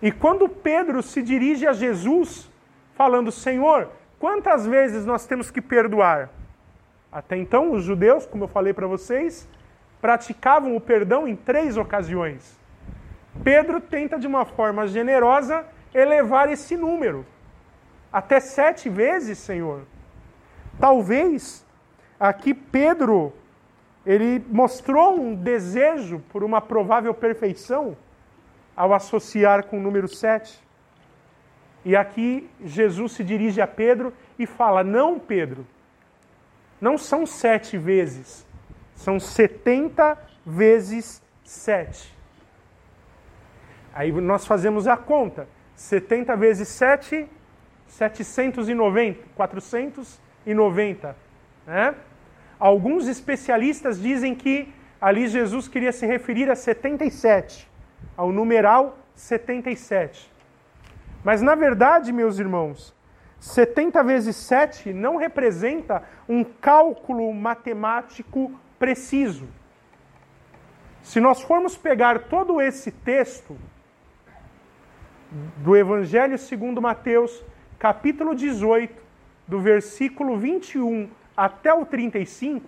E 0.02 0.12
quando 0.12 0.50
Pedro 0.50 1.02
se 1.02 1.22
dirige 1.22 1.66
a 1.66 1.72
Jesus, 1.72 2.52
falando: 2.94 3.32
Senhor, 3.32 3.88
quantas 4.20 4.68
vezes 4.68 5.06
nós 5.06 5.26
temos 5.26 5.50
que 5.50 5.62
perdoar? 5.62 6.30
Até 7.10 7.38
então, 7.38 7.72
os 7.72 7.86
judeus, 7.86 8.26
como 8.26 8.44
eu 8.44 8.50
falei 8.50 8.74
para 8.74 8.86
vocês, 8.86 9.48
praticavam 10.02 10.76
o 10.76 10.82
perdão 10.82 11.28
em 11.28 11.36
três 11.36 11.78
ocasiões. 11.78 12.60
Pedro 13.44 13.80
tenta, 13.80 14.20
de 14.20 14.28
uma 14.28 14.44
forma 14.44 14.88
generosa, 14.88 15.66
elevar 15.94 16.52
esse 16.52 16.76
número. 16.76 17.26
Até 18.12 18.40
sete 18.40 18.90
vezes, 18.90 19.38
Senhor. 19.38 19.84
Talvez 20.80 21.66
aqui 22.20 22.54
Pedro 22.54 23.34
ele 24.06 24.44
mostrou 24.50 25.20
um 25.20 25.36
desejo 25.36 26.20
por 26.32 26.44
uma 26.44 26.60
provável 26.60 27.14
perfeição 27.14 27.96
ao 28.76 28.94
associar 28.94 29.66
com 29.66 29.78
o 29.78 29.82
número 29.82 30.08
7. 30.08 30.60
E 31.86 31.96
aqui 31.96 32.50
Jesus 32.64 33.14
se 33.14 33.24
dirige 33.24 33.62
a 33.62 33.68
Pedro 33.68 34.14
e 34.38 34.46
fala: 34.46 34.84
Não, 34.84 35.20
Pedro, 35.20 35.66
não 36.80 36.98
são 36.98 37.26
sete 37.26 37.78
vezes, 37.78 38.46
são 39.02 39.20
setenta 39.20 40.18
vezes 40.46 41.22
sete. 41.44 42.16
Aí 43.94 44.12
nós 44.12 44.46
fazemos 44.46 44.88
a 44.88 44.96
conta. 44.96 45.48
70 45.76 46.36
vezes 46.36 46.68
7, 46.68 47.28
790, 47.88 49.20
490. 49.36 51.16
Né? 51.66 51.96
Alguns 52.60 53.08
especialistas 53.08 54.00
dizem 54.00 54.36
que 54.36 54.72
ali 55.00 55.28
Jesus 55.28 55.68
queria 55.68 55.92
se 55.92 56.06
referir 56.06 56.50
a 56.52 56.56
77, 56.56 57.68
ao 58.16 58.32
numeral 58.32 59.00
77. 59.16 60.32
Mas 61.24 61.42
na 61.42 61.56
verdade, 61.56 62.14
meus 62.14 62.38
irmãos, 62.38 62.96
70 63.40 64.04
vezes 64.04 64.36
7 64.36 64.94
não 64.94 65.18
representa 65.18 66.04
um 66.30 66.44
cálculo 66.44 67.34
matemático 67.34 68.52
preciso. 68.82 69.48
Se 71.04 71.20
nós 71.20 71.40
formos 71.40 71.78
pegar 71.78 72.22
todo 72.22 72.60
esse 72.60 72.90
texto, 72.90 73.56
do 75.58 75.78
Evangelho 75.78 76.36
segundo 76.36 76.82
Mateus, 76.82 77.44
capítulo 77.78 78.34
18, 78.34 78.92
do 79.48 79.60
versículo 79.62 80.36
21 80.36 81.08
até 81.38 81.72
o 81.72 81.86
35, 81.86 82.68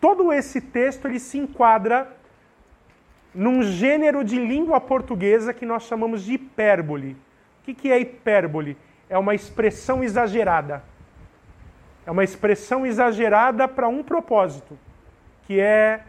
todo 0.00 0.32
esse 0.32 0.60
texto 0.60 1.08
ele 1.08 1.18
se 1.18 1.36
enquadra 1.36 2.16
num 3.34 3.60
gênero 3.64 4.22
de 4.22 4.38
língua 4.38 4.80
portuguesa 4.80 5.52
que 5.52 5.66
nós 5.66 5.82
chamamos 5.82 6.22
de 6.22 6.34
hipérbole. 6.34 7.16
O 7.60 7.74
que 7.74 7.90
é 7.90 7.98
hipérbole? 7.98 8.76
É 9.10 9.18
uma 9.18 9.34
expressão 9.34 10.04
exagerada. 10.04 10.84
É 12.06 12.10
uma 12.10 12.22
expressão 12.22 12.86
exagerada 12.86 13.66
para 13.66 13.88
um 13.88 14.02
propósito, 14.02 14.78
que 15.48 15.58
é 15.58 16.02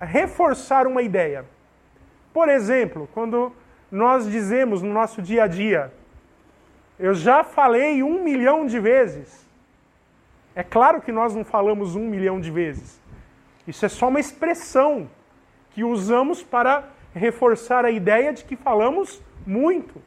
reforçar 0.00 0.86
uma 0.86 1.00
ideia. 1.00 1.46
Por 2.34 2.48
exemplo, 2.48 3.08
quando 3.14 3.52
nós 3.90 4.30
dizemos 4.30 4.82
no 4.82 4.92
nosso 4.92 5.22
dia 5.22 5.44
a 5.44 5.46
dia. 5.46 5.92
Eu 6.98 7.14
já 7.14 7.42
falei 7.42 8.02
um 8.02 8.22
milhão 8.22 8.66
de 8.66 8.78
vezes. 8.78 9.46
É 10.54 10.62
claro 10.62 11.00
que 11.00 11.12
nós 11.12 11.34
não 11.34 11.44
falamos 11.44 11.94
um 11.94 12.06
milhão 12.06 12.40
de 12.40 12.50
vezes. 12.50 13.00
Isso 13.66 13.86
é 13.86 13.88
só 13.88 14.08
uma 14.08 14.20
expressão 14.20 15.08
que 15.70 15.84
usamos 15.84 16.42
para 16.42 16.88
reforçar 17.14 17.84
a 17.84 17.90
ideia 17.90 18.32
de 18.32 18.44
que 18.44 18.56
falamos 18.56 19.22
muito. 19.46 20.02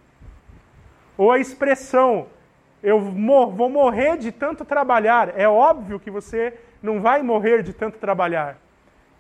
Ou 1.18 1.32
a 1.32 1.40
expressão, 1.40 2.28
eu 2.84 3.00
vou 3.00 3.70
morrer 3.70 4.18
de 4.18 4.32
tanto 4.32 4.66
trabalhar. 4.66 5.40
É 5.40 5.48
óbvio 5.48 6.00
que 6.00 6.12
você 6.12 6.60
não 6.82 7.00
vai 7.00 7.22
morrer 7.22 7.64
de 7.64 7.74
tanto 7.74 7.98
trabalhar. 7.98 8.58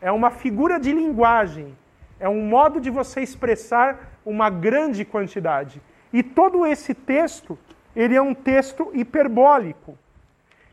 É 0.01 0.11
uma 0.11 0.31
figura 0.31 0.79
de 0.79 0.91
linguagem. 0.91 1.77
É 2.19 2.27
um 2.27 2.41
modo 2.41 2.79
de 2.79 2.89
você 2.89 3.21
expressar 3.21 4.19
uma 4.25 4.49
grande 4.49 5.05
quantidade. 5.05 5.81
E 6.11 6.21
todo 6.23 6.65
esse 6.65 6.93
texto, 6.93 7.57
ele 7.95 8.15
é 8.15 8.21
um 8.21 8.33
texto 8.33 8.91
hiperbólico. 8.93 9.97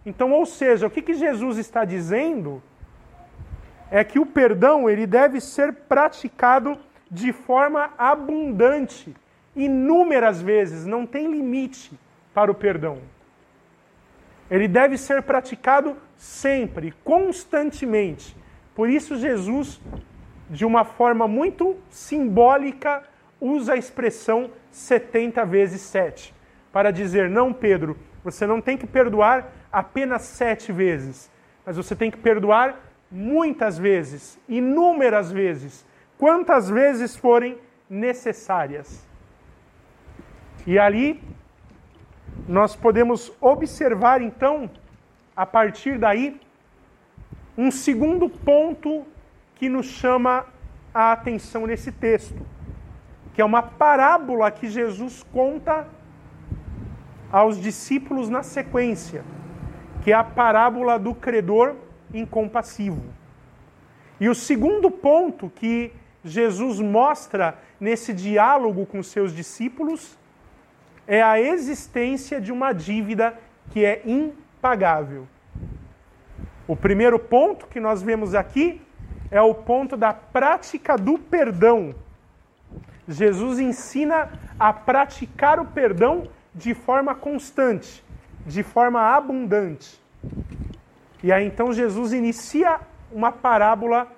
Então, 0.05 0.33
ou 0.33 0.47
seja, 0.47 0.87
o 0.87 0.91
que, 0.91 1.03
que 1.03 1.15
Jesus 1.15 1.59
está 1.59 1.85
dizendo 1.85 2.63
é 3.91 4.03
que 4.05 4.19
o 4.19 4.27
perdão 4.27 4.89
ele 4.89 5.07
deve 5.07 5.41
ser 5.41 5.73
praticado 5.73 6.79
de 7.11 7.33
forma 7.33 7.91
abundante, 7.97 9.15
inúmeras 9.57 10.43
vezes, 10.43 10.85
não 10.85 11.07
tem 11.07 11.31
limite 11.31 11.99
para 12.35 12.51
o 12.51 12.55
perdão. 12.55 12.99
Ele 14.51 14.67
deve 14.67 14.97
ser 14.97 15.23
praticado 15.23 15.97
sempre, 16.17 16.93
constantemente. 17.05 18.37
Por 18.75 18.89
isso, 18.89 19.17
Jesus, 19.17 19.81
de 20.49 20.65
uma 20.65 20.85
forma 20.85 21.29
muito 21.29 21.77
simbólica, 21.91 23.03
usa 23.41 23.75
a 23.75 23.77
expressão 23.77 24.51
70 24.71 25.45
vezes 25.45 25.81
7 25.83 26.35
para 26.73 26.91
dizer: 26.91 27.29
não, 27.29 27.53
Pedro, 27.53 27.97
você 28.23 28.47
não 28.47 28.61
tem 28.61 28.77
que 28.77 28.87
perdoar 28.87 29.53
apenas 29.73 30.23
sete 30.23 30.73
vezes, 30.73 31.31
mas 31.65 31.77
você 31.77 31.95
tem 31.95 32.11
que 32.11 32.17
perdoar 32.19 32.81
muitas 33.11 33.79
vezes, 33.79 34.39
inúmeras 34.49 35.33
vezes, 35.33 35.85
quantas 36.17 36.69
vezes 36.69 37.17
forem 37.17 37.59
necessárias. 37.89 39.07
E 40.67 40.79
ali 40.79 41.23
nós 42.47 42.77
podemos 42.77 43.33
observar 43.41 44.21
então, 44.21 44.71
a 45.35 45.47
partir 45.47 45.99
daí, 45.99 46.41
um 47.57 47.71
segundo 47.71 48.29
ponto 48.29 49.05
que 49.55 49.69
nos 49.69 49.87
chama 49.87 50.47
a 50.95 51.13
atenção 51.13 51.67
nesse 51.67 51.91
texto 51.91 52.47
que 53.39 53.43
é 53.43 53.45
uma 53.45 53.63
parábola 53.63 54.51
que 54.51 54.69
Jesus 54.69 55.25
conta 55.33 55.87
aos 57.31 57.61
discípulos 57.61 58.29
na 58.29 58.43
sequência. 58.43 59.23
que 60.03 60.11
é 60.11 60.15
a 60.15 60.25
parábola 60.25 60.99
do 60.99 61.15
credor 61.15 61.77
incompassivo. 62.13 63.01
E 64.19 64.29
o 64.29 64.35
segundo 64.35 64.91
ponto 64.91 65.49
que 65.55 65.93
Jesus 66.25 66.81
mostra 66.81 67.57
nesse 67.79 68.13
diálogo 68.13 68.85
com 68.85 69.05
seus 69.05 69.33
discípulos 69.33 70.19
é 71.09 71.23
a 71.23 71.41
existência 71.41 72.39
de 72.39 72.53
uma 72.53 72.75
dívida 72.75 73.35
que 73.71 73.83
é 73.83 74.03
impagável. 74.05 75.27
O 76.67 76.77
primeiro 76.77 77.19
ponto 77.19 77.67
que 77.67 77.81
nós 77.81 78.03
vemos 78.03 78.35
aqui 78.35 78.83
é 79.31 79.41
o 79.41 79.55
ponto 79.55 79.97
da 79.97 80.13
prática 80.13 80.99
do 80.99 81.19
perdão. 81.19 81.95
Jesus 83.09 83.59
ensina 83.59 84.31
a 84.61 84.71
praticar 84.71 85.59
o 85.59 85.65
perdão 85.65 86.29
de 86.55 86.75
forma 86.75 87.15
constante, 87.15 88.05
de 88.45 88.63
forma 88.63 89.01
abundante. 89.01 89.99
E 91.23 91.33
aí 91.33 91.47
então 91.47 91.73
Jesus 91.73 92.13
inicia 92.13 92.81
uma 93.11 93.33
parábola 93.33 94.09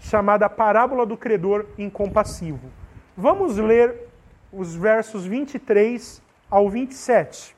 chamada 0.00 0.48
Parábola 0.48 1.06
do 1.06 1.16
Credor 1.16 1.66
Incompassivo. 1.78 2.70
Vamos 3.16 3.56
ler 3.56 4.07
os 4.52 4.74
versos 4.74 5.26
23 5.26 6.22
ao 6.50 6.68
27. 6.68 7.56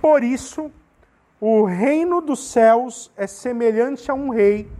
Por 0.00 0.24
isso, 0.24 0.70
o 1.40 1.64
reino 1.64 2.20
dos 2.20 2.50
céus 2.50 3.12
é 3.16 3.26
semelhante 3.26 4.10
a 4.10 4.14
um 4.14 4.30
rei 4.30 4.70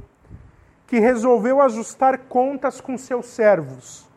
que 0.86 0.98
resolveu 0.98 1.60
ajustar 1.60 2.18
contas 2.18 2.80
com 2.80 2.98
seus 2.98 3.26
servos. 3.26 4.10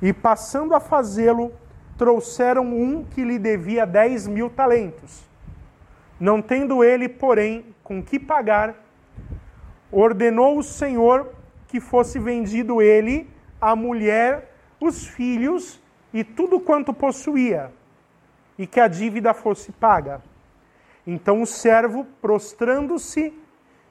E 0.00 0.12
passando 0.12 0.74
a 0.74 0.80
fazê-lo, 0.80 1.52
trouxeram 1.96 2.64
um 2.64 3.04
que 3.04 3.22
lhe 3.22 3.38
devia 3.38 3.86
dez 3.86 4.26
mil 4.26 4.50
talentos. 4.50 5.24
Não 6.18 6.40
tendo 6.40 6.82
ele, 6.82 7.08
porém, 7.08 7.74
com 7.84 8.02
que 8.02 8.18
pagar, 8.18 8.74
ordenou 9.92 10.58
o 10.58 10.62
Senhor 10.62 11.35
que 11.68 11.80
fosse 11.80 12.18
vendido 12.18 12.80
ele, 12.80 13.28
a 13.60 13.74
mulher, 13.74 14.54
os 14.80 15.06
filhos 15.06 15.80
e 16.12 16.22
tudo 16.22 16.60
quanto 16.60 16.92
possuía 16.92 17.72
e 18.58 18.66
que 18.66 18.80
a 18.80 18.88
dívida 18.88 19.34
fosse 19.34 19.72
paga. 19.72 20.22
Então 21.06 21.42
o 21.42 21.46
servo, 21.46 22.06
prostrando-se, 22.20 23.32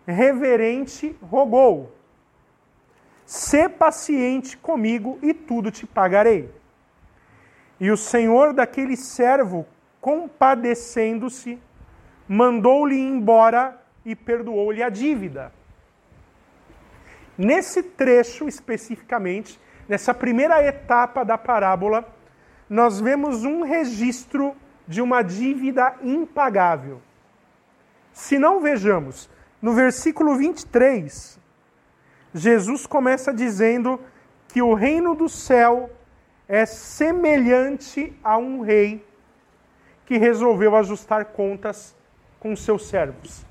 reverente, 0.06 1.16
rogou: 1.22 1.94
Sê 3.26 3.70
paciente 3.70 4.58
comigo 4.58 5.18
e 5.22 5.34
tudo 5.34 5.72
te 5.72 5.86
pagarei. 5.86 6.50
E 7.80 7.92
o 7.92 7.98
senhor 7.98 8.54
daquele 8.54 8.96
servo, 8.96 9.66
compadecendo-se, 10.00 11.60
mandou-lhe 12.28 12.98
embora 12.98 13.82
e 14.06 14.16
perdoou-lhe 14.16 14.82
a 14.82 14.90
dívida. 14.90 15.52
Nesse 17.38 17.84
trecho 17.84 18.48
especificamente, 18.48 19.60
nessa 19.88 20.14
primeira 20.14 20.66
etapa 20.66 21.24
da 21.24 21.38
parábola, 21.38 22.08
nós 22.70 23.00
vemos 23.00 23.44
um 23.44 23.64
registro 23.64 24.56
de 24.88 25.02
uma 25.02 25.22
dívida 25.22 25.96
impagável. 26.02 27.02
Se 28.14 28.40
não 28.40 28.62
vejamos, 28.62 29.30
no 29.62 29.74
versículo 29.74 30.36
23, 30.36 31.40
Jesus 32.34 32.86
começa 32.86 33.34
dizendo 33.34 34.00
que 34.48 34.62
o 34.62 34.74
reino 34.74 35.16
do 35.16 35.28
céu 35.28 35.90
é 36.48 36.66
semelhante 36.66 38.18
a 38.24 38.38
um 38.38 38.62
rei 38.62 39.06
que 40.06 40.18
resolveu 40.18 40.76
ajustar 40.76 41.26
contas 41.26 41.96
com 42.40 42.56
seus 42.56 42.88
servos. 42.88 43.46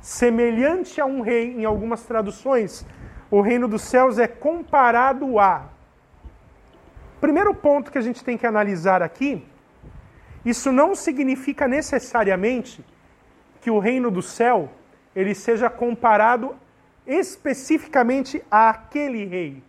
Semelhante 0.00 1.00
a 1.00 1.06
um 1.06 1.20
rei, 1.20 1.52
em 1.52 1.64
algumas 1.64 2.02
traduções, 2.04 2.86
o 3.30 3.40
reino 3.40 3.68
dos 3.68 3.82
céus 3.82 4.18
é 4.18 4.26
comparado 4.26 5.38
a 5.38 5.68
Primeiro 7.20 7.52
ponto 7.52 7.90
que 7.90 7.98
a 7.98 8.02
gente 8.02 8.22
tem 8.22 8.38
que 8.38 8.46
analisar 8.46 9.02
aqui, 9.02 9.44
isso 10.44 10.70
não 10.70 10.94
significa 10.94 11.66
necessariamente 11.66 12.84
que 13.60 13.70
o 13.70 13.80
reino 13.80 14.08
do 14.08 14.22
céu 14.22 14.70
ele 15.16 15.34
seja 15.34 15.68
comparado 15.68 16.54
especificamente 17.04 18.40
àquele 18.48 19.24
rei. 19.24 19.62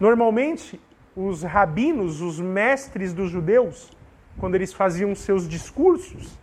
Normalmente, 0.00 0.80
os 1.14 1.42
rabinos, 1.42 2.22
os 2.22 2.40
mestres 2.40 3.12
dos 3.12 3.30
judeus, 3.30 3.90
quando 4.38 4.54
eles 4.54 4.72
faziam 4.72 5.14
seus 5.14 5.46
discursos, 5.46 6.38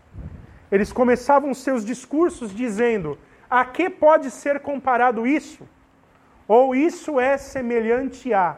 eles 0.71 0.93
começavam 0.93 1.51
seus 1.53 1.83
discursos 1.83 2.53
dizendo: 2.53 3.17
a 3.49 3.63
que 3.65 3.89
pode 3.89 4.31
ser 4.31 4.59
comparado 4.59 5.25
isso? 5.25 5.67
Ou 6.47 6.75
isso 6.75 7.19
é 7.19 7.37
semelhante 7.37 8.33
a. 8.33 8.57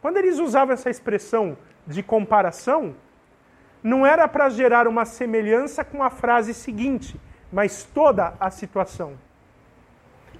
Quando 0.00 0.16
eles 0.16 0.38
usavam 0.38 0.74
essa 0.74 0.90
expressão 0.90 1.56
de 1.86 2.02
comparação, 2.02 2.94
não 3.82 4.06
era 4.06 4.26
para 4.28 4.48
gerar 4.48 4.86
uma 4.86 5.04
semelhança 5.04 5.84
com 5.84 6.02
a 6.02 6.10
frase 6.10 6.54
seguinte, 6.54 7.20
mas 7.52 7.84
toda 7.84 8.34
a 8.38 8.50
situação. 8.50 9.18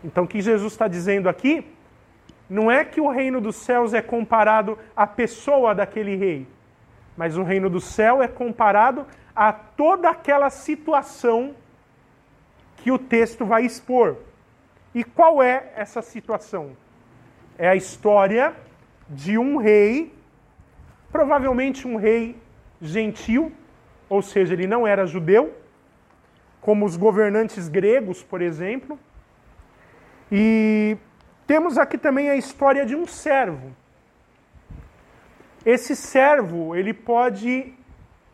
Então, 0.05 0.25
o 0.25 0.29
que 0.29 0.41
Jesus 0.41 0.73
está 0.73 0.89
dizendo 0.89 1.29
aqui 1.29 1.67
não 2.49 2.71
é 2.71 2.85
que 2.85 3.01
o 3.01 3.09
reino 3.09 3.41
dos 3.41 3.57
céus 3.57 3.95
é 3.95 4.03
comparado 4.03 4.79
à 4.97 5.07
pessoa 5.07 5.75
daquele 5.75 6.17
rei, 6.17 6.47
mas 7.17 7.37
o 7.37 7.43
reino 7.43 7.71
do 7.71 7.81
céu 7.81 8.23
é 8.23 8.29
comparado 8.29 9.07
a 9.35 9.53
toda 9.53 10.11
aquela 10.11 10.51
situação 10.51 11.55
que 12.83 12.91
o 12.91 12.99
texto 12.99 13.47
vai 13.47 13.65
expor. 13.65 14.17
E 14.93 15.05
qual 15.05 15.41
é 15.41 15.73
essa 15.77 16.03
situação? 16.03 16.77
É 17.57 17.69
a 17.69 17.77
história 17.77 18.55
de 19.09 19.39
um 19.39 19.57
rei, 19.57 20.13
provavelmente 21.13 21.87
um 21.87 21.97
rei 21.97 22.37
gentil, 22.81 23.53
ou 24.09 24.21
seja, 24.21 24.53
ele 24.53 24.67
não 24.67 24.85
era 24.85 25.07
judeu, 25.07 25.55
como 26.61 26.85
os 26.85 26.97
governantes 26.97 27.69
gregos, 27.69 28.21
por 28.23 28.43
exemplo. 28.43 28.99
E 30.31 30.97
temos 31.47 31.79
aqui 31.79 31.97
também 31.97 32.31
a 32.31 32.37
história 32.37 32.85
de 32.85 32.97
um 32.97 33.07
servo. 33.07 33.75
Esse 35.65 35.95
servo, 35.95 36.75
ele 36.75 36.93
pode 36.93 37.73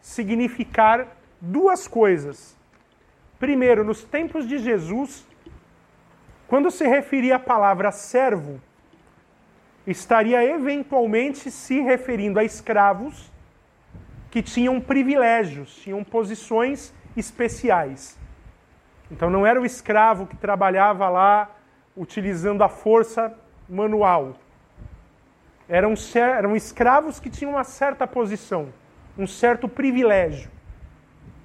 significar 0.01 1.07
duas 1.39 1.87
coisas. 1.87 2.58
Primeiro, 3.39 3.85
nos 3.85 4.03
tempos 4.03 4.47
de 4.49 4.59
Jesus, 4.59 5.27
quando 6.49 6.71
se 6.71 6.87
referia 6.87 7.37
à 7.37 7.39
palavra 7.39 7.93
servo, 7.93 8.61
estaria 9.87 10.45
eventualmente 10.45 11.51
se 11.51 11.81
referindo 11.81 12.39
a 12.39 12.45
escravos 12.45 13.31
que 14.31 14.43
tinham 14.43 14.81
privilégios, 14.81 15.77
tinham 15.77 16.03
posições 16.03 16.93
especiais. 17.17 18.19
Então 19.11 19.31
não 19.31 19.47
era 19.47 19.61
o 19.61 19.65
escravo 19.65 20.27
que 20.27 20.37
trabalhava 20.37 21.09
lá 21.09 21.51
utilizando 21.97 22.63
a 22.63 22.69
força 22.69 23.35
manual. 23.69 24.37
Eram, 25.69 25.95
eram 26.15 26.57
escravos 26.57 27.21
que 27.21 27.31
tinham 27.31 27.53
uma 27.53 27.65
certa 27.65 28.07
posição, 28.07 28.73
um 29.17 29.27
certo 29.27 29.69
privilégio. 29.69 30.51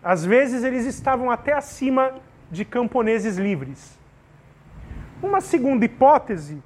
Às 0.04 0.26
vezes 0.26 0.64
eles 0.64 0.86
estavam 0.86 1.32
até 1.32 1.54
acima 1.54 2.16
de 2.52 2.66
camponeses 2.66 3.38
livres. 3.38 3.98
Uma 5.22 5.40
segunda 5.40 5.86
hipótese 5.86 6.62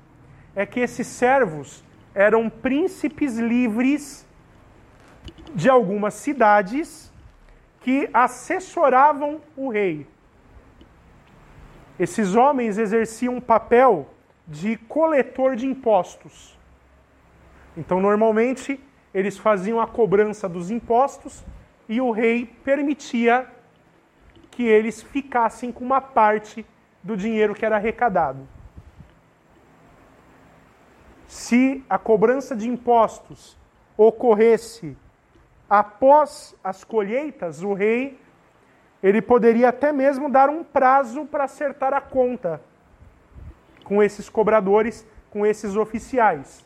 é 0.56 0.66
que 0.66 0.80
esses 0.80 1.06
servos 1.06 1.84
eram 2.16 2.50
príncipes 2.50 3.38
livres 3.38 4.28
de 5.54 5.70
algumas 5.70 6.16
cidades 6.16 7.14
que 7.82 8.10
assessoravam 8.12 9.40
o 9.56 9.70
rei. 9.70 10.08
Esses 12.00 12.36
homens 12.36 12.80
exerciam 12.80 13.36
um 13.36 13.42
papel 13.42 14.10
de 14.48 14.78
coletor 14.78 15.56
de 15.56 15.68
impostos. 15.68 16.58
Então, 17.76 18.02
normalmente, 18.02 18.80
eles 19.14 19.38
faziam 19.38 19.80
a 19.80 19.86
cobrança 19.86 20.50
dos 20.50 20.72
impostos 20.72 21.46
e 21.88 22.02
o 22.02 22.12
rei 22.12 22.46
permitia 22.64 23.48
que 24.52 24.64
eles 24.64 25.02
ficassem 25.02 25.72
com 25.72 25.84
uma 25.84 26.02
parte 26.02 26.66
do 27.04 27.16
dinheiro 27.16 27.54
que 27.54 27.66
era 27.66 27.76
arrecadado 27.76 28.48
se 31.28 31.84
a 31.90 31.98
cobrança 31.98 32.56
de 32.56 32.68
impostos 32.70 33.58
ocorresse 33.98 34.98
após 35.70 36.56
as 36.64 36.84
colheitas, 36.84 37.62
o 37.62 37.74
rei 37.74 38.20
ele 39.04 39.22
poderia 39.22 39.70
até 39.70 39.92
mesmo 39.92 40.30
dar 40.30 40.50
um 40.50 40.64
prazo 40.64 41.26
para 41.26 41.44
acertar 41.44 41.94
a 41.94 42.02
conta 42.02 42.62
com 43.84 44.02
esses 44.02 44.30
cobradores, 44.30 45.06
com 45.30 45.46
esses 45.46 45.76
oficiais. 45.76 46.66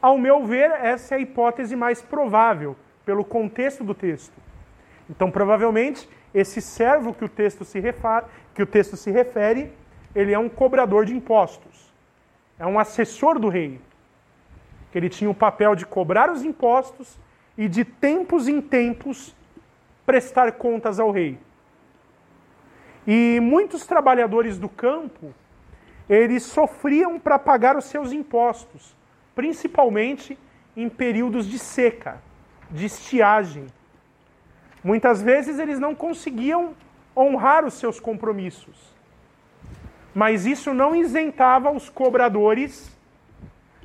Ao 0.00 0.16
meu 0.18 0.44
ver, 0.44 0.70
essa 0.70 1.14
é 1.14 1.18
a 1.18 1.20
hipótese 1.20 1.74
mais 1.74 2.00
provável, 2.02 2.76
pelo 3.06 3.24
contexto 3.24 3.84
do 3.84 3.94
texto. 3.94 4.34
Então, 5.08 5.30
provavelmente, 5.30 6.08
esse 6.34 6.60
servo 6.60 7.14
que 7.14 7.24
o 7.24 7.28
texto 7.28 7.64
se 7.64 7.80
que 8.52 8.62
o 8.62 8.66
texto 8.66 8.96
se 8.96 9.10
refere, 9.10 9.72
ele 10.14 10.32
é 10.32 10.38
um 10.38 10.48
cobrador 10.48 11.06
de 11.06 11.14
impostos. 11.14 11.94
É 12.58 12.66
um 12.66 12.78
assessor 12.78 13.38
do 13.38 13.48
rei. 13.48 13.80
Que 14.90 14.98
ele 14.98 15.08
tinha 15.08 15.30
o 15.30 15.34
papel 15.34 15.76
de 15.76 15.86
cobrar 15.86 16.30
os 16.30 16.42
impostos 16.42 17.18
e 17.56 17.68
de 17.68 17.84
tempos 17.84 18.48
em 18.48 18.60
tempos 18.60 19.34
prestar 20.04 20.52
contas 20.52 20.98
ao 20.98 21.10
rei. 21.10 21.38
E 23.06 23.38
muitos 23.40 23.86
trabalhadores 23.86 24.58
do 24.58 24.68
campo, 24.68 25.32
eles 26.08 26.42
sofriam 26.42 27.20
para 27.20 27.38
pagar 27.38 27.76
os 27.76 27.84
seus 27.84 28.10
impostos, 28.10 28.96
principalmente 29.34 30.36
em 30.76 30.88
períodos 30.88 31.46
de 31.46 31.58
seca, 31.58 32.20
de 32.70 32.86
estiagem. 32.86 33.66
Muitas 34.82 35.22
vezes 35.22 35.58
eles 35.58 35.78
não 35.78 35.94
conseguiam 35.94 36.74
honrar 37.16 37.64
os 37.64 37.74
seus 37.74 37.98
compromissos. 37.98 38.94
Mas 40.14 40.46
isso 40.46 40.72
não 40.72 40.94
isentava 40.94 41.70
os 41.70 41.88
cobradores 41.88 42.90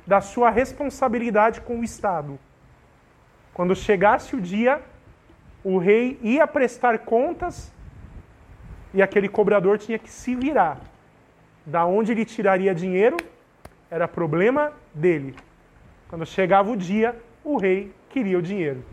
da 0.06 0.20
sua 0.20 0.50
responsabilidade 0.50 1.60
com 1.60 1.80
o 1.80 1.84
Estado. 1.84 2.38
Quando 3.54 3.76
chegasse 3.76 4.34
o 4.34 4.40
dia, 4.40 4.80
o 5.62 5.78
rei 5.78 6.18
ia 6.22 6.46
prestar 6.46 6.98
contas 7.00 7.72
e 8.94 9.02
aquele 9.02 9.28
cobrador 9.28 9.78
tinha 9.78 9.98
que 9.98 10.10
se 10.10 10.34
virar. 10.34 10.80
Da 11.64 11.84
onde 11.86 12.12
ele 12.12 12.24
tiraria 12.24 12.74
dinheiro 12.74 13.16
era 13.90 14.08
problema 14.08 14.72
dele. 14.94 15.36
Quando 16.08 16.26
chegava 16.26 16.70
o 16.70 16.76
dia, 16.76 17.16
o 17.44 17.56
rei 17.56 17.92
queria 18.10 18.38
o 18.38 18.42
dinheiro. 18.42 18.84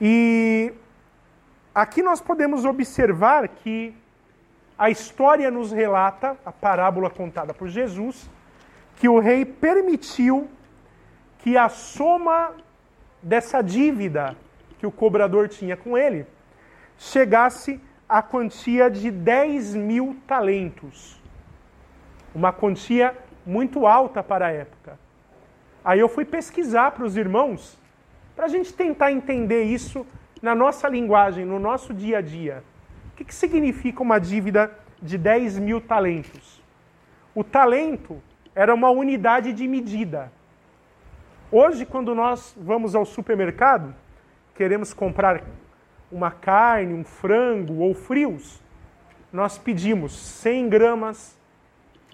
E 0.00 0.72
aqui 1.74 2.02
nós 2.02 2.20
podemos 2.20 2.64
observar 2.64 3.48
que 3.48 3.94
a 4.76 4.90
história 4.90 5.50
nos 5.50 5.72
relata, 5.72 6.36
a 6.44 6.52
parábola 6.52 7.08
contada 7.08 7.54
por 7.54 7.68
Jesus, 7.68 8.28
que 8.96 9.08
o 9.08 9.18
rei 9.18 9.44
permitiu 9.44 10.48
que 11.38 11.56
a 11.56 11.68
soma 11.68 12.52
dessa 13.22 13.62
dívida 13.62 14.36
que 14.78 14.86
o 14.86 14.92
cobrador 14.92 15.48
tinha 15.48 15.76
com 15.76 15.96
ele 15.96 16.26
chegasse 16.98 17.80
a 18.08 18.22
quantia 18.22 18.90
de 18.90 19.10
10 19.10 19.74
mil 19.74 20.16
talentos. 20.26 21.20
Uma 22.34 22.52
quantia 22.52 23.16
muito 23.46 23.86
alta 23.86 24.22
para 24.22 24.46
a 24.46 24.52
época. 24.52 24.98
Aí 25.84 26.00
eu 26.00 26.08
fui 26.08 26.24
pesquisar 26.24 26.92
para 26.92 27.04
os 27.04 27.16
irmãos, 27.16 27.78
para 28.34 28.46
a 28.46 28.48
gente 28.48 28.72
tentar 28.72 29.12
entender 29.12 29.64
isso 29.64 30.06
na 30.40 30.54
nossa 30.54 30.88
linguagem, 30.88 31.44
no 31.44 31.58
nosso 31.58 31.92
dia 31.92 32.18
a 32.18 32.20
dia. 32.20 32.64
O 33.12 33.16
que, 33.16 33.24
que 33.24 33.34
significa 33.34 34.02
uma 34.02 34.18
dívida 34.18 34.72
de 35.00 35.18
10 35.18 35.58
mil 35.58 35.80
talentos? 35.80 36.62
O 37.34 37.44
talento 37.44 38.22
era 38.54 38.74
uma 38.74 38.90
unidade 38.90 39.52
de 39.52 39.68
medida. 39.68 40.32
Hoje, 41.50 41.84
quando 41.84 42.14
nós 42.14 42.56
vamos 42.56 42.94
ao 42.94 43.04
supermercado, 43.04 43.94
queremos 44.54 44.92
comprar 44.92 45.42
uma 46.10 46.30
carne, 46.30 46.94
um 46.94 47.04
frango 47.04 47.80
ou 47.80 47.94
frios, 47.94 48.62
nós 49.32 49.58
pedimos 49.58 50.16
100 50.16 50.68
gramas, 50.68 51.36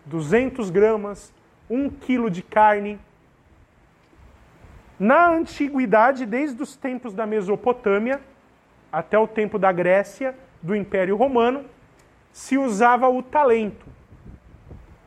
200 0.06 0.70
gramas, 0.70 1.32
1 1.68 1.90
quilo 1.90 2.30
de 2.30 2.42
carne. 2.42 2.98
Na 5.00 5.30
antiguidade, 5.30 6.26
desde 6.26 6.62
os 6.62 6.76
tempos 6.76 7.14
da 7.14 7.24
Mesopotâmia 7.26 8.20
até 8.92 9.18
o 9.18 9.26
tempo 9.26 9.58
da 9.58 9.72
Grécia, 9.72 10.36
do 10.60 10.76
Império 10.76 11.16
Romano, 11.16 11.64
se 12.30 12.58
usava 12.58 13.08
o 13.08 13.22
talento. 13.22 13.86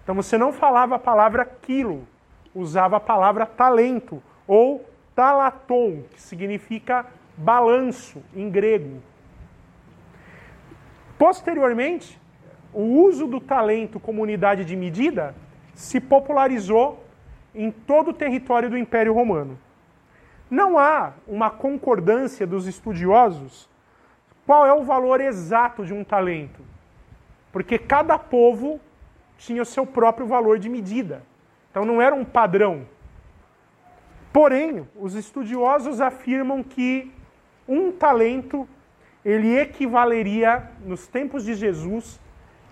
Então 0.02 0.16
você 0.16 0.36
não 0.36 0.52
falava 0.52 0.96
a 0.96 1.00
palavra 1.00 1.46
quilo, 1.46 2.08
usava 2.56 2.98
a 2.98 3.00
palavra 3.00 3.46
talento 3.46 4.22
ou 4.48 4.84
talaton, 5.14 6.02
que 6.12 6.20
significa 6.20 7.06
balanço 7.38 8.24
em 8.36 8.50
grego. 8.50 9.00
Posteriormente, 11.20 12.20
o 12.74 12.82
uso 12.82 13.28
do 13.28 13.40
talento 13.40 14.00
como 14.00 14.24
unidade 14.24 14.66
de 14.66 14.76
medida 14.76 15.36
se 15.76 16.02
popularizou 16.02 17.06
em 17.54 17.70
todo 17.70 18.10
o 18.10 18.14
território 18.14 18.72
do 18.72 18.78
Império 18.78 19.14
Romano. 19.14 19.56
Não 20.54 20.78
há 20.78 21.14
uma 21.28 21.50
concordância 21.50 22.46
dos 22.46 22.68
estudiosos 22.68 23.68
qual 24.46 24.68
é 24.68 24.72
o 24.72 24.84
valor 24.84 25.20
exato 25.20 25.84
de 25.84 25.92
um 25.92 26.04
talento, 26.04 26.62
porque 27.52 27.80
cada 27.80 28.20
povo 28.20 28.80
tinha 29.36 29.64
o 29.64 29.66
seu 29.66 29.84
próprio 29.84 30.28
valor 30.28 30.60
de 30.60 30.70
medida. 30.70 31.24
Então 31.72 31.84
não 31.84 32.00
era 32.00 32.14
um 32.14 32.24
padrão. 32.24 32.86
Porém, 34.32 34.88
os 34.96 35.16
estudiosos 35.16 36.00
afirmam 36.00 36.62
que 36.62 37.12
um 37.68 37.92
talento 37.92 38.70
ele 39.26 39.58
equivaleria 39.58 40.70
nos 40.86 41.08
tempos 41.08 41.44
de 41.44 41.56
Jesus 41.56 42.20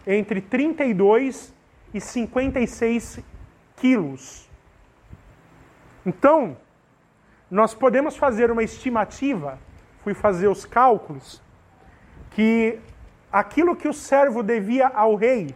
entre 0.06 0.40
32 0.40 1.52
e 1.96 2.00
56 2.00 3.22
quilos. 3.76 4.48
Então, 6.06 6.56
nós 7.52 7.74
podemos 7.74 8.16
fazer 8.16 8.50
uma 8.50 8.64
estimativa, 8.64 9.60
fui 10.06 10.14
fazer 10.14 10.48
os 10.48 10.66
cálculos, 10.66 11.42
que 12.32 12.80
aquilo 13.30 13.76
que 13.76 13.90
o 13.90 13.94
servo 13.94 14.42
devia 14.42 14.88
ao 14.88 15.16
rei 15.16 15.54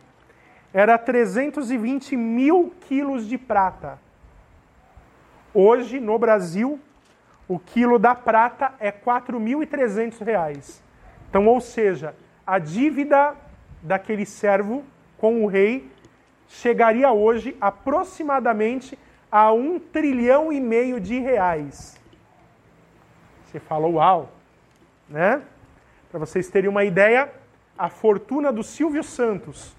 era 0.74 0.98
320 0.98 2.18
mil 2.18 2.74
quilos 2.82 3.26
de 3.26 3.38
prata. 3.38 3.98
Hoje, 5.54 6.02
no 6.02 6.20
Brasil, 6.20 6.78
o 7.48 7.58
quilo 7.58 7.98
da 7.98 8.14
prata 8.14 8.74
é 8.78 8.90
R$ 8.90 8.98
4.300. 9.06 10.82
Então, 11.30 11.48
ou 11.48 11.62
seja, 11.62 12.14
a 12.46 12.60
dívida 12.60 13.34
daquele 13.82 14.26
servo 14.26 14.84
com 15.18 15.46
o 15.46 15.48
rei 15.48 15.90
chegaria 16.46 17.10
hoje 17.10 17.56
aproximadamente 17.62 19.00
a 19.32 19.52
um 19.52 19.80
trilhão 19.80 20.52
e 20.52 20.60
meio 20.60 21.00
de 21.00 21.20
reais. 21.20 22.00
Você 23.46 23.60
fala, 23.60 23.88
uau, 23.88 24.32
né? 25.10 25.42
Para 26.10 26.20
vocês 26.20 26.50
terem 26.50 26.70
uma 26.70 26.84
ideia, 26.84 27.32
a 27.78 27.90
fortuna 27.90 28.52
do 28.52 28.64
Silvio 28.64 29.04
Santos 29.04 29.76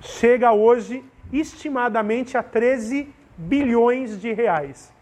chega 0.00 0.52
hoje 0.52 1.04
estimadamente 1.32 2.36
a 2.36 2.42
13 2.42 3.08
bilhões 3.36 4.20
de 4.20 4.32
reais. 4.32 4.92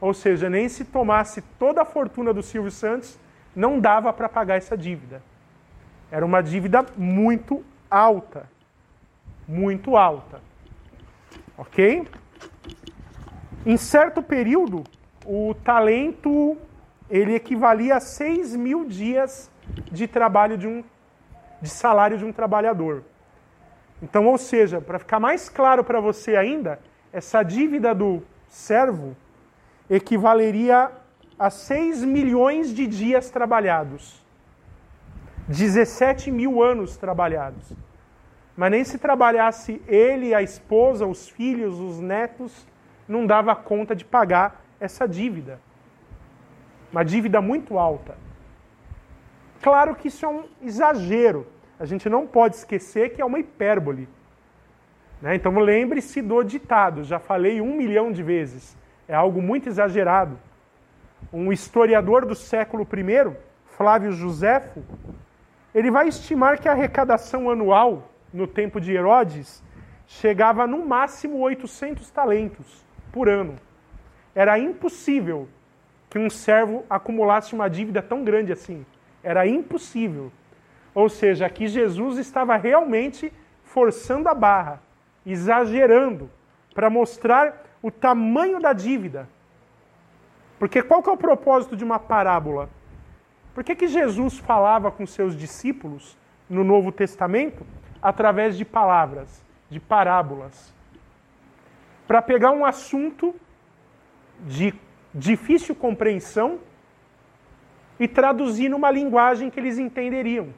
Ou 0.00 0.12
seja, 0.12 0.48
nem 0.50 0.68
se 0.68 0.84
tomasse 0.84 1.42
toda 1.58 1.82
a 1.82 1.84
fortuna 1.84 2.32
do 2.32 2.42
Silvio 2.42 2.70
Santos, 2.70 3.18
não 3.54 3.80
dava 3.80 4.12
para 4.12 4.28
pagar 4.28 4.56
essa 4.56 4.76
dívida. 4.76 5.22
Era 6.10 6.24
uma 6.24 6.42
dívida 6.42 6.84
muito 6.96 7.64
alta. 7.90 8.48
Muito 9.46 9.96
alta. 9.96 10.40
Ok? 11.56 12.06
Em 13.66 13.76
certo 13.76 14.22
período, 14.22 14.84
o 15.26 15.54
talento 15.54 16.56
ele 17.10 17.34
equivalia 17.34 17.96
a 17.96 18.00
6 18.00 18.54
mil 18.54 18.84
dias 18.84 19.50
de 19.90 20.06
trabalho 20.06 20.56
de 20.56 20.66
um 20.66 20.84
de 21.60 21.68
salário 21.68 22.16
de 22.16 22.24
um 22.24 22.32
trabalhador. 22.32 23.02
Então, 24.00 24.26
ou 24.26 24.38
seja, 24.38 24.80
para 24.80 24.98
ficar 24.98 25.18
mais 25.18 25.48
claro 25.48 25.82
para 25.82 26.00
você 26.00 26.36
ainda, 26.36 26.78
essa 27.12 27.42
dívida 27.42 27.92
do 27.92 28.22
servo 28.46 29.16
equivaleria 29.90 30.90
a 31.36 31.50
6 31.50 32.04
milhões 32.04 32.72
de 32.72 32.86
dias 32.86 33.28
trabalhados. 33.28 34.22
17 35.48 36.30
mil 36.30 36.62
anos 36.62 36.96
trabalhados. 36.96 37.72
Mas 38.56 38.70
nem 38.70 38.84
se 38.84 38.98
trabalhasse 38.98 39.80
ele, 39.86 40.34
a 40.34 40.42
esposa, 40.42 41.06
os 41.06 41.28
filhos, 41.28 41.78
os 41.80 42.00
netos, 42.00 42.66
não 43.08 43.26
dava 43.26 43.54
conta 43.56 43.96
de 43.96 44.04
pagar 44.04 44.62
essa 44.78 45.08
dívida. 45.08 45.60
Uma 46.92 47.04
dívida 47.04 47.40
muito 47.40 47.78
alta. 47.78 48.16
Claro 49.62 49.94
que 49.94 50.08
isso 50.08 50.24
é 50.24 50.28
um 50.28 50.44
exagero. 50.62 51.46
A 51.80 51.84
gente 51.84 52.08
não 52.08 52.26
pode 52.26 52.56
esquecer 52.56 53.10
que 53.10 53.20
é 53.20 53.24
uma 53.24 53.38
hipérbole. 53.38 54.08
Né? 55.20 55.34
Então 55.34 55.58
lembre-se 55.58 56.22
do 56.22 56.42
ditado, 56.42 57.02
já 57.02 57.18
falei 57.18 57.60
um 57.60 57.74
milhão 57.74 58.12
de 58.12 58.22
vezes 58.22 58.76
é 59.08 59.14
algo 59.14 59.40
muito 59.40 59.68
exagerado. 59.68 60.38
Um 61.32 61.50
historiador 61.50 62.26
do 62.26 62.34
século 62.34 62.86
I, 62.92 63.34
Flávio 63.64 64.12
Josefo, 64.12 64.84
ele 65.74 65.90
vai 65.90 66.08
estimar 66.08 66.60
que 66.60 66.68
a 66.68 66.72
arrecadação 66.72 67.50
anual 67.50 68.10
no 68.32 68.46
tempo 68.46 68.78
de 68.80 68.92
Herodes 68.92 69.64
chegava 70.06 70.66
no 70.66 70.86
máximo 70.86 71.38
800 71.38 72.10
talentos 72.10 72.86
por 73.18 73.28
ano. 73.28 73.56
Era 74.32 74.60
impossível 74.60 75.48
que 76.08 76.20
um 76.20 76.30
servo 76.30 76.84
acumulasse 76.88 77.52
uma 77.52 77.68
dívida 77.68 78.00
tão 78.00 78.22
grande 78.22 78.52
assim. 78.52 78.86
Era 79.24 79.44
impossível. 79.44 80.30
Ou 80.94 81.08
seja, 81.08 81.44
aqui 81.44 81.66
Jesus 81.66 82.16
estava 82.16 82.56
realmente 82.56 83.32
forçando 83.64 84.28
a 84.28 84.34
barra, 84.34 84.80
exagerando, 85.26 86.30
para 86.72 86.88
mostrar 86.88 87.60
o 87.82 87.90
tamanho 87.90 88.60
da 88.60 88.72
dívida. 88.72 89.28
Porque 90.56 90.80
qual 90.80 91.02
que 91.02 91.10
é 91.10 91.12
o 91.12 91.16
propósito 91.16 91.76
de 91.76 91.82
uma 91.82 91.98
parábola? 91.98 92.70
Por 93.52 93.64
que, 93.64 93.74
que 93.74 93.88
Jesus 93.88 94.38
falava 94.38 94.92
com 94.92 95.04
seus 95.04 95.36
discípulos 95.36 96.16
no 96.48 96.62
Novo 96.62 96.92
Testamento 96.92 97.66
através 98.00 98.56
de 98.56 98.64
palavras, 98.64 99.44
de 99.68 99.80
parábolas? 99.80 100.77
Para 102.08 102.20
pegar 102.20 102.50
um 102.50 102.64
assunto 102.64 103.34
de 104.40 104.74
difícil 105.14 105.74
compreensão 105.74 106.58
e 108.00 108.08
traduzir 108.08 108.68
numa 108.68 108.90
linguagem 108.90 109.50
que 109.50 109.60
eles 109.60 109.78
entenderiam. 109.78 110.48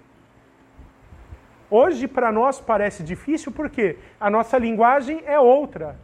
Hoje, 1.68 2.08
para 2.08 2.30
nós, 2.32 2.60
parece 2.60 3.02
difícil 3.02 3.52
porque 3.52 3.96
a 4.18 4.30
nossa 4.30 4.56
linguagem 4.58 5.22
é 5.26 5.38
outra. 5.38 5.98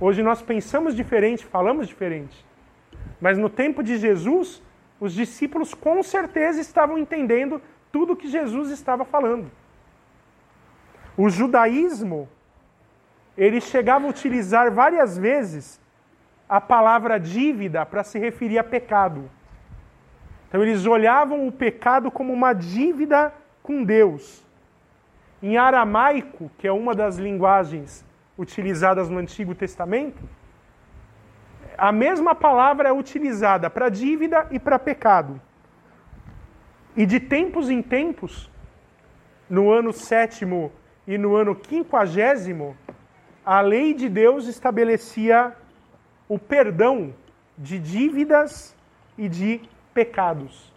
Hoje 0.00 0.22
nós 0.22 0.40
pensamos 0.42 0.94
diferente, 0.94 1.44
falamos 1.44 1.88
diferente. 1.88 2.46
Mas 3.20 3.36
no 3.36 3.50
tempo 3.50 3.82
de 3.82 3.96
Jesus, 3.96 4.62
os 5.00 5.12
discípulos 5.12 5.74
com 5.74 6.02
certeza 6.02 6.60
estavam 6.60 6.98
entendendo 6.98 7.60
tudo 7.90 8.16
que 8.16 8.28
Jesus 8.28 8.70
estava 8.70 9.04
falando. 9.04 9.50
O 11.16 11.28
judaísmo, 11.28 12.28
ele 13.38 13.60
chegava 13.60 14.04
a 14.04 14.10
utilizar 14.10 14.70
várias 14.72 15.16
vezes 15.16 15.80
a 16.48 16.60
palavra 16.60 17.20
dívida 17.20 17.86
para 17.86 18.02
se 18.02 18.18
referir 18.18 18.58
a 18.58 18.64
pecado. 18.64 19.30
Então 20.48 20.60
eles 20.60 20.84
olhavam 20.86 21.46
o 21.46 21.52
pecado 21.52 22.10
como 22.10 22.32
uma 22.32 22.52
dívida 22.52 23.32
com 23.62 23.84
Deus. 23.84 24.44
Em 25.40 25.56
aramaico, 25.56 26.50
que 26.58 26.66
é 26.66 26.72
uma 26.72 26.96
das 26.96 27.16
linguagens 27.16 28.04
utilizadas 28.36 29.08
no 29.08 29.18
Antigo 29.18 29.54
Testamento, 29.54 30.28
a 31.76 31.92
mesma 31.92 32.34
palavra 32.34 32.88
é 32.88 32.92
utilizada 32.92 33.70
para 33.70 33.88
dívida 33.88 34.48
e 34.50 34.58
para 34.58 34.80
pecado. 34.80 35.40
E 36.96 37.06
de 37.06 37.20
tempos 37.20 37.70
em 37.70 37.80
tempos, 37.80 38.50
no 39.48 39.70
ano 39.70 39.92
sétimo 39.92 40.72
e 41.06 41.16
no 41.16 41.36
ano 41.36 41.54
quinquagésimo, 41.54 42.76
a 43.50 43.62
lei 43.62 43.94
de 43.94 44.10
Deus 44.10 44.46
estabelecia 44.46 45.56
o 46.28 46.38
perdão 46.38 47.14
de 47.56 47.78
dívidas 47.78 48.76
e 49.16 49.26
de 49.26 49.62
pecados. 49.94 50.70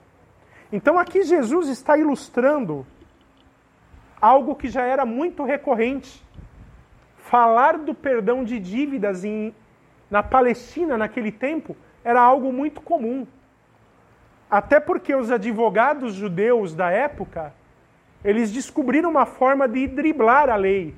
Então 0.72 0.98
aqui 0.98 1.22
Jesus 1.24 1.68
está 1.68 1.98
ilustrando 1.98 2.88
algo 4.22 4.56
que 4.56 4.70
já 4.70 4.84
era 4.84 5.06
muito 5.06 5.44
recorrente. 5.44 6.26
Falar 7.18 7.78
do 7.78 7.94
perdão 7.94 8.42
de 8.42 8.58
dívidas 8.58 9.26
em, 9.26 9.54
na 10.10 10.24
Palestina 10.24 10.98
naquele 10.98 11.30
tempo 11.30 11.76
era 12.06 12.22
algo 12.22 12.54
muito 12.54 12.80
comum. 12.80 13.28
Até 14.50 14.80
porque 14.80 15.14
os 15.14 15.30
advogados 15.30 16.14
judeus 16.14 16.74
da 16.74 16.90
época, 16.90 17.54
eles 18.24 18.50
descobriram 18.50 19.10
uma 19.10 19.26
forma 19.26 19.68
de 19.68 19.88
driblar 19.88 20.50
a 20.50 20.56
lei 20.56 20.96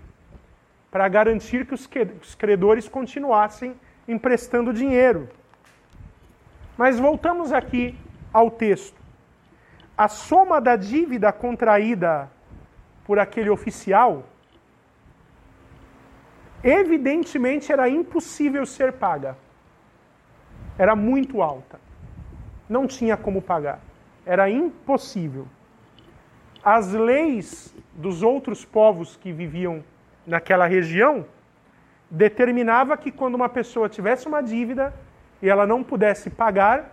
para 0.93 1.07
garantir 1.07 1.65
que 1.65 1.73
os 1.73 2.35
credores 2.35 2.87
continuassem 2.87 3.75
emprestando 4.07 4.71
dinheiro. 4.71 5.27
Mas 6.77 6.99
voltamos 6.99 7.51
aqui 7.51 7.97
ao 8.31 8.51
texto. 8.51 9.01
A 9.97 10.07
soma 10.07 10.61
da 10.61 10.75
dívida 10.75 11.31
contraída 11.33 12.29
por 13.05 13.17
aquele 13.17 13.49
oficial, 13.49 14.23
evidentemente 16.63 17.71
era 17.71 17.89
impossível 17.89 18.63
ser 18.63 18.93
paga. 18.93 19.35
Era 20.77 20.95
muito 20.95 21.41
alta. 21.41 21.79
Não 22.69 22.85
tinha 22.85 23.17
como 23.17 23.41
pagar. 23.41 23.79
Era 24.23 24.47
impossível. 24.47 25.47
As 26.63 26.93
leis 26.93 27.75
dos 27.95 28.21
outros 28.21 28.63
povos 28.63 29.17
que 29.17 29.31
viviam 29.31 29.83
naquela 30.25 30.65
região 30.65 31.25
determinava 32.09 32.95
que 32.95 33.11
quando 33.11 33.35
uma 33.35 33.49
pessoa 33.49 33.89
tivesse 33.89 34.27
uma 34.27 34.41
dívida 34.41 34.93
e 35.41 35.49
ela 35.49 35.65
não 35.65 35.83
pudesse 35.83 36.29
pagar, 36.29 36.91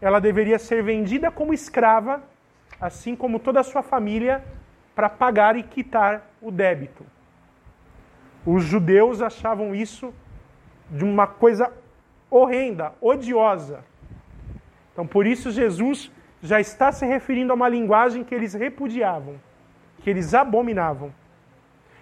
ela 0.00 0.20
deveria 0.20 0.58
ser 0.58 0.82
vendida 0.82 1.30
como 1.30 1.54
escrava, 1.54 2.22
assim 2.80 3.14
como 3.16 3.38
toda 3.38 3.60
a 3.60 3.64
sua 3.64 3.82
família, 3.82 4.44
para 4.94 5.08
pagar 5.08 5.56
e 5.56 5.62
quitar 5.62 6.28
o 6.42 6.50
débito. 6.50 7.04
Os 8.44 8.64
judeus 8.64 9.22
achavam 9.22 9.74
isso 9.74 10.12
de 10.90 11.04
uma 11.04 11.26
coisa 11.26 11.72
horrenda, 12.30 12.92
odiosa. 13.00 13.84
Então, 14.92 15.06
por 15.06 15.26
isso, 15.26 15.50
Jesus 15.50 16.10
já 16.42 16.60
está 16.60 16.90
se 16.90 17.06
referindo 17.06 17.52
a 17.52 17.56
uma 17.56 17.68
linguagem 17.68 18.24
que 18.24 18.34
eles 18.34 18.54
repudiavam, 18.54 19.40
que 20.00 20.10
eles 20.10 20.34
abominavam. 20.34 21.12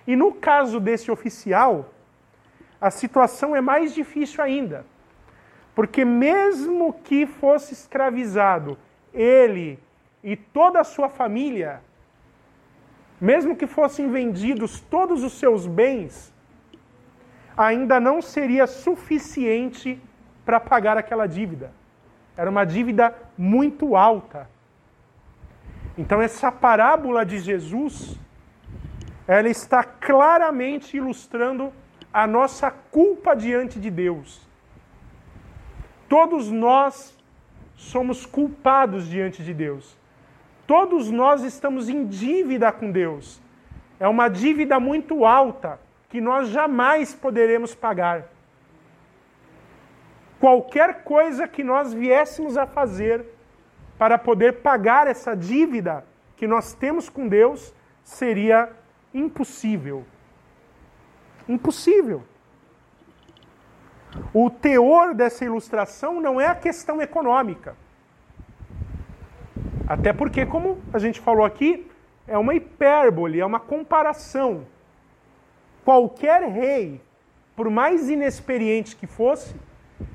E 0.06 0.14
no 0.14 0.32
caso 0.32 0.78
desse 0.78 1.10
oficial, 1.10 1.90
a 2.80 2.90
situação 2.90 3.56
é 3.56 3.60
mais 3.60 3.94
difícil 3.94 4.42
ainda. 4.42 4.84
Porque, 5.74 6.04
mesmo 6.04 6.92
que 6.92 7.26
fosse 7.26 7.74
escravizado, 7.74 8.78
ele 9.12 9.78
e 10.22 10.36
toda 10.36 10.80
a 10.80 10.84
sua 10.84 11.08
família, 11.08 11.80
mesmo 13.20 13.56
que 13.56 13.66
fossem 13.66 14.10
vendidos 14.10 14.80
todos 14.80 15.22
os 15.22 15.34
seus 15.34 15.66
bens, 15.66 16.32
ainda 17.56 17.98
não 17.98 18.20
seria 18.20 18.66
suficiente 18.66 20.00
para 20.44 20.60
pagar 20.60 20.96
aquela 20.96 21.26
dívida. 21.26 21.72
Era 22.36 22.50
uma 22.50 22.64
dívida 22.64 23.14
muito 23.36 23.96
alta. 23.96 24.48
Então, 25.96 26.20
essa 26.20 26.52
parábola 26.52 27.24
de 27.24 27.38
Jesus, 27.38 28.18
ela 29.26 29.48
está 29.48 29.82
claramente 29.82 30.96
ilustrando 30.96 31.72
a 32.12 32.26
nossa 32.26 32.70
culpa 32.70 33.34
diante 33.34 33.80
de 33.80 33.90
Deus. 33.90 34.46
Todos 36.08 36.50
nós 36.50 37.16
somos 37.74 38.24
culpados 38.24 39.08
diante 39.08 39.42
de 39.42 39.52
Deus. 39.52 39.98
Todos 40.66 41.10
nós 41.10 41.42
estamos 41.42 41.88
em 41.88 42.06
dívida 42.06 42.70
com 42.72 42.90
Deus. 42.90 43.40
É 43.98 44.06
uma 44.06 44.28
dívida 44.28 44.78
muito 44.78 45.24
alta 45.24 45.80
que 46.08 46.20
nós 46.20 46.48
jamais 46.48 47.14
poderemos 47.14 47.74
pagar. 47.74 48.24
Qualquer 50.38 51.02
coisa 51.02 51.48
que 51.48 51.64
nós 51.64 51.92
viéssemos 51.92 52.56
a 52.56 52.66
fazer 52.66 53.24
para 53.98 54.18
poder 54.18 54.60
pagar 54.60 55.06
essa 55.06 55.34
dívida 55.34 56.04
que 56.36 56.46
nós 56.46 56.74
temos 56.74 57.08
com 57.08 57.26
Deus 57.26 57.74
seria 58.04 58.70
impossível. 59.18 60.04
Impossível. 61.48 62.22
O 64.32 64.50
teor 64.50 65.14
dessa 65.14 65.44
ilustração 65.44 66.20
não 66.20 66.40
é 66.40 66.46
a 66.46 66.54
questão 66.54 67.00
econômica. 67.00 67.76
Até 69.86 70.12
porque, 70.12 70.44
como 70.44 70.80
a 70.92 70.98
gente 70.98 71.20
falou 71.20 71.44
aqui, 71.44 71.88
é 72.26 72.36
uma 72.36 72.54
hipérbole, 72.54 73.40
é 73.40 73.46
uma 73.46 73.60
comparação. 73.60 74.66
Qualquer 75.84 76.42
rei, 76.48 77.00
por 77.54 77.70
mais 77.70 78.08
inexperiente 78.10 78.96
que 78.96 79.06
fosse, 79.06 79.54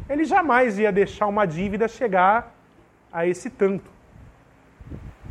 ele 0.10 0.26
jamais 0.26 0.78
ia 0.78 0.92
deixar 0.92 1.28
uma 1.28 1.46
dívida 1.46 1.88
chegar 1.88 2.54
a 3.12 3.26
esse 3.26 3.50
tanto. 3.50 3.90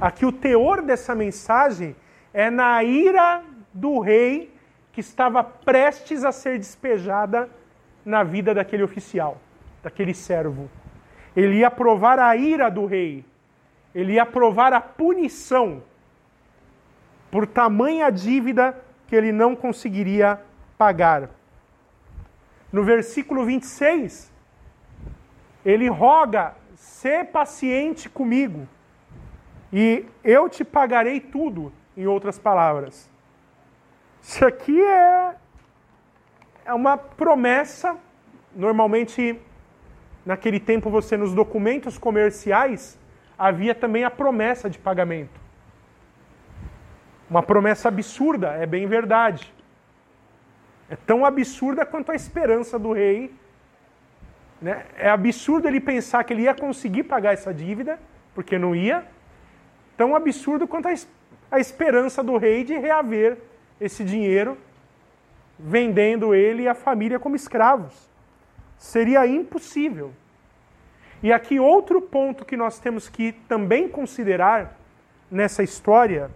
Aqui 0.01 0.25
o 0.25 0.33
teor 0.33 0.81
dessa 0.81 1.15
mensagem 1.15 1.95
é 2.33 2.49
na 2.49 2.83
ira 2.83 3.43
do 3.73 4.01
rei 4.01 4.53
que 4.93 5.01
estava 5.01 5.43
prestes 5.43 6.25
a 6.25 6.33
ser 6.33 6.59
despejada 6.59 7.49
na 8.05 8.23
vida 8.23 8.55
daquele 8.55 8.83
oficial, 8.83 9.39
daquele 9.83 10.15
servo. 10.15 10.71
Ele 11.37 11.59
ia 11.59 11.71
provar 11.71 12.19
a 12.19 12.35
ira 12.37 12.71
do 12.71 12.87
rei, 12.87 13.25
ele 13.95 14.15
ia 14.15 14.27
provar 14.27 14.73
a 14.73 14.81
punição 14.81 15.83
por 17.31 17.47
tamanha 17.47 18.11
dívida 18.11 18.77
que 19.07 19.15
ele 19.15 19.33
não 19.33 19.55
conseguiria 19.55 20.41
pagar. 20.77 21.31
No 22.73 22.85
versículo 22.85 23.45
26, 23.45 24.33
ele 25.65 25.89
roga: 25.89 26.55
"Sê 26.75 27.25
paciente 27.25 28.09
comigo, 28.09 28.69
e 29.73 30.07
eu 30.25 30.49
te 30.49 30.65
pagarei 30.65 31.21
tudo", 31.21 31.73
em 31.97 32.07
outras 32.07 32.39
palavras. 32.39 33.10
Isso 34.23 34.45
aqui 34.45 34.81
é, 34.81 35.35
é 36.67 36.75
uma 36.75 36.97
promessa, 36.97 37.97
normalmente 38.55 39.41
naquele 40.25 40.61
tempo 40.61 40.91
você 40.91 41.17
nos 41.17 41.33
documentos 41.33 41.97
comerciais 41.97 42.99
havia 43.39 43.75
também 43.75 44.05
a 44.05 44.11
promessa 44.11 44.69
de 44.69 44.79
pagamento. 44.79 45.41
Uma 47.29 47.43
promessa 47.43 47.89
absurda, 47.89 48.49
é 48.49 48.67
bem 48.67 48.87
verdade. 48.87 49.53
É 50.91 50.97
tão 50.97 51.25
absurda 51.25 51.87
quanto 51.87 52.13
a 52.13 52.15
esperança 52.15 52.79
do 52.79 52.93
rei. 52.93 53.33
Né? 54.61 54.85
É 54.99 55.09
absurdo 55.09 55.67
ele 55.69 55.81
pensar 55.81 56.25
que 56.25 56.33
ele 56.33 56.43
ia 56.43 56.55
conseguir 56.55 57.05
pagar 57.05 57.33
essa 57.33 57.55
dívida, 57.55 57.99
porque 58.35 58.59
não 58.59 58.75
ia. 58.75 59.07
Tão 59.97 60.15
absurdo 60.15 60.67
quanto 60.67 60.89
a, 60.89 60.95
a 61.53 61.61
esperança 61.61 62.23
do 62.23 62.37
rei 62.37 62.65
de 62.65 62.77
reaver 62.77 63.39
esse 63.81 64.05
dinheiro, 64.05 64.59
vendendo 65.59 66.35
ele 66.35 66.65
e 66.65 66.69
a 66.69 66.75
família 66.75 67.19
como 67.19 67.37
escravos. 67.37 68.09
Seria 68.77 69.27
impossível. 69.27 70.13
E 71.23 71.33
aqui 71.33 71.61
outro 71.61 72.01
ponto 72.01 72.45
que 72.45 72.57
nós 72.57 72.79
temos 72.79 73.09
que 73.09 73.33
também 73.33 73.89
considerar 73.89 74.77
nessa 75.31 75.63
história 75.63 76.31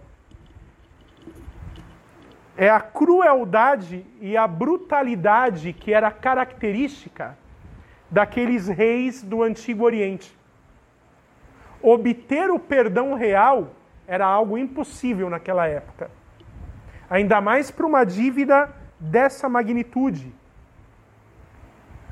é 2.57 2.69
a 2.69 2.79
crueldade 2.79 4.05
e 4.21 4.37
a 4.37 4.47
brutalidade 4.47 5.73
que 5.73 5.93
era 5.93 6.09
característica 6.11 7.37
daqueles 8.09 8.67
reis 8.67 9.21
do 9.21 9.43
Antigo 9.43 9.83
Oriente. 9.83 10.37
Obter 11.81 12.49
o 12.49 12.59
perdão 12.59 13.13
real 13.13 13.71
era 14.07 14.25
algo 14.25 14.57
impossível 14.57 15.29
naquela 15.29 15.67
época. 15.67 16.09
Ainda 17.09 17.39
mais 17.39 17.69
para 17.69 17.85
uma 17.85 18.03
dívida 18.03 18.73
dessa 18.99 19.47
magnitude. 19.47 20.33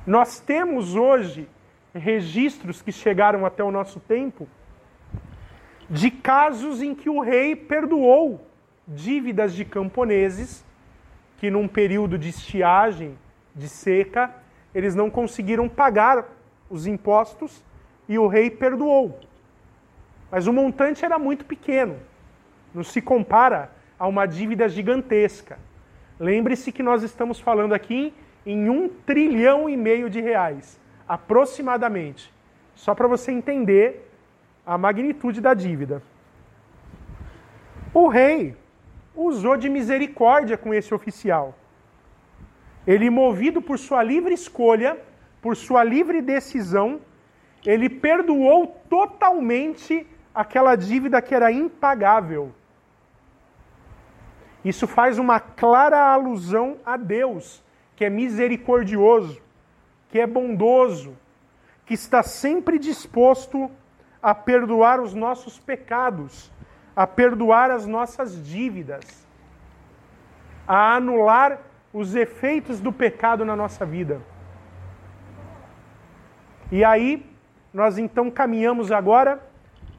Nós 0.06 0.40
temos 0.40 0.96
hoje 0.96 1.48
registros 1.94 2.82
que 2.82 2.92
chegaram 2.92 3.46
até 3.46 3.64
o 3.64 3.72
nosso 3.72 4.00
tempo 4.00 4.48
de 5.90 6.10
casos 6.10 6.82
em 6.82 6.96
que 6.96 7.10
o 7.10 7.20
rei 7.20 7.56
perdoou 7.56 8.46
dívidas 8.88 9.54
de 9.54 9.64
camponeses 9.64 10.66
que, 11.38 11.50
num 11.50 11.68
período 11.68 12.18
de 12.18 12.30
estiagem, 12.30 13.18
de 13.56 13.68
seca, 13.68 14.34
eles 14.74 14.96
não 14.96 15.10
conseguiram 15.10 15.70
pagar 15.70 16.26
os 16.70 16.88
impostos 16.88 17.64
e 18.08 18.18
o 18.18 18.28
rei 18.28 18.50
perdoou. 18.50 19.20
Mas 20.32 20.48
o 20.48 20.54
montante 20.54 21.06
era 21.06 21.20
muito 21.20 21.46
pequeno, 21.46 21.98
não 22.74 22.84
se 22.84 23.02
compara 23.02 23.72
a 24.04 24.08
uma 24.08 24.26
dívida 24.26 24.68
gigantesca. 24.68 25.58
Lembre-se 26.20 26.74
que 26.74 26.84
nós 26.84 27.04
estamos 27.04 27.40
falando 27.40 27.74
aqui 27.74 28.14
em 28.46 28.70
um 28.70 28.90
trilhão 28.90 29.70
e 29.70 29.78
meio 29.78 30.10
de 30.10 30.20
reais, 30.20 30.78
aproximadamente, 31.08 32.30
só 32.76 32.94
para 32.94 33.08
você 33.08 33.32
entender 33.32 34.12
a 34.66 34.78
magnitude 34.78 35.40
da 35.40 35.54
dívida. 35.54 36.04
O 37.94 38.10
rei 38.10 38.58
usou 39.16 39.56
de 39.56 39.70
misericórdia 39.70 40.58
com 40.58 40.74
esse 40.74 40.94
oficial. 40.94 41.58
Ele, 42.86 43.10
movido 43.10 43.62
por 43.62 43.80
sua 43.80 44.04
livre 44.04 44.34
escolha, 44.34 44.98
por 45.42 45.56
sua 45.56 45.82
livre 45.82 46.22
decisão, 46.22 47.00
ele 47.66 47.88
perdoou 47.90 48.68
totalmente 48.90 50.06
aquela 50.36 50.76
dívida 50.76 51.22
que 51.22 51.34
era 51.34 51.50
impagável. 51.54 52.54
Isso 54.64 54.88
faz 54.88 55.18
uma 55.18 55.40
clara 55.40 56.00
alusão 56.00 56.78
a 56.86 56.98
Deus, 56.98 57.64
que 57.96 58.06
é 58.06 58.10
misericordioso, 58.10 59.42
que 60.10 60.20
é 60.20 60.28
bondoso, 60.28 61.18
que 61.86 61.94
está 61.94 62.24
sempre 62.24 62.80
disposto 62.80 63.70
a 64.22 64.34
perdoar 64.34 65.02
os 65.02 65.14
nossos 65.14 65.60
pecados 65.60 66.54
a 66.96 67.08
perdoar 67.08 67.72
as 67.72 67.86
nossas 67.86 68.46
dívidas, 68.46 69.28
a 70.68 70.96
anular 70.96 71.60
os 71.92 72.16
efeitos 72.16 72.80
do 72.80 72.92
pecado 72.92 73.44
na 73.44 73.56
nossa 73.56 73.86
vida. 73.86 74.22
E 76.72 76.84
aí, 76.84 77.26
nós 77.74 77.98
então 77.98 78.30
caminhamos 78.32 78.92
agora 78.92 79.44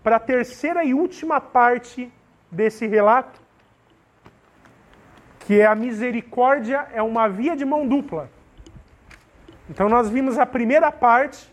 para 0.02 0.16
a 0.16 0.20
terceira 0.20 0.84
e 0.84 0.94
última 0.94 1.40
parte 1.40 2.12
desse 2.50 2.86
relato, 2.86 3.40
que 5.44 5.60
é 5.60 5.66
a 5.66 5.74
misericórdia 5.74 6.86
é 6.92 7.02
uma 7.02 7.28
via 7.28 7.54
de 7.54 7.64
mão 7.66 7.86
dupla. 7.86 8.30
Então 9.68 9.88
nós 9.88 10.08
vimos 10.08 10.38
a 10.38 10.46
primeira 10.46 10.90
parte, 10.90 11.52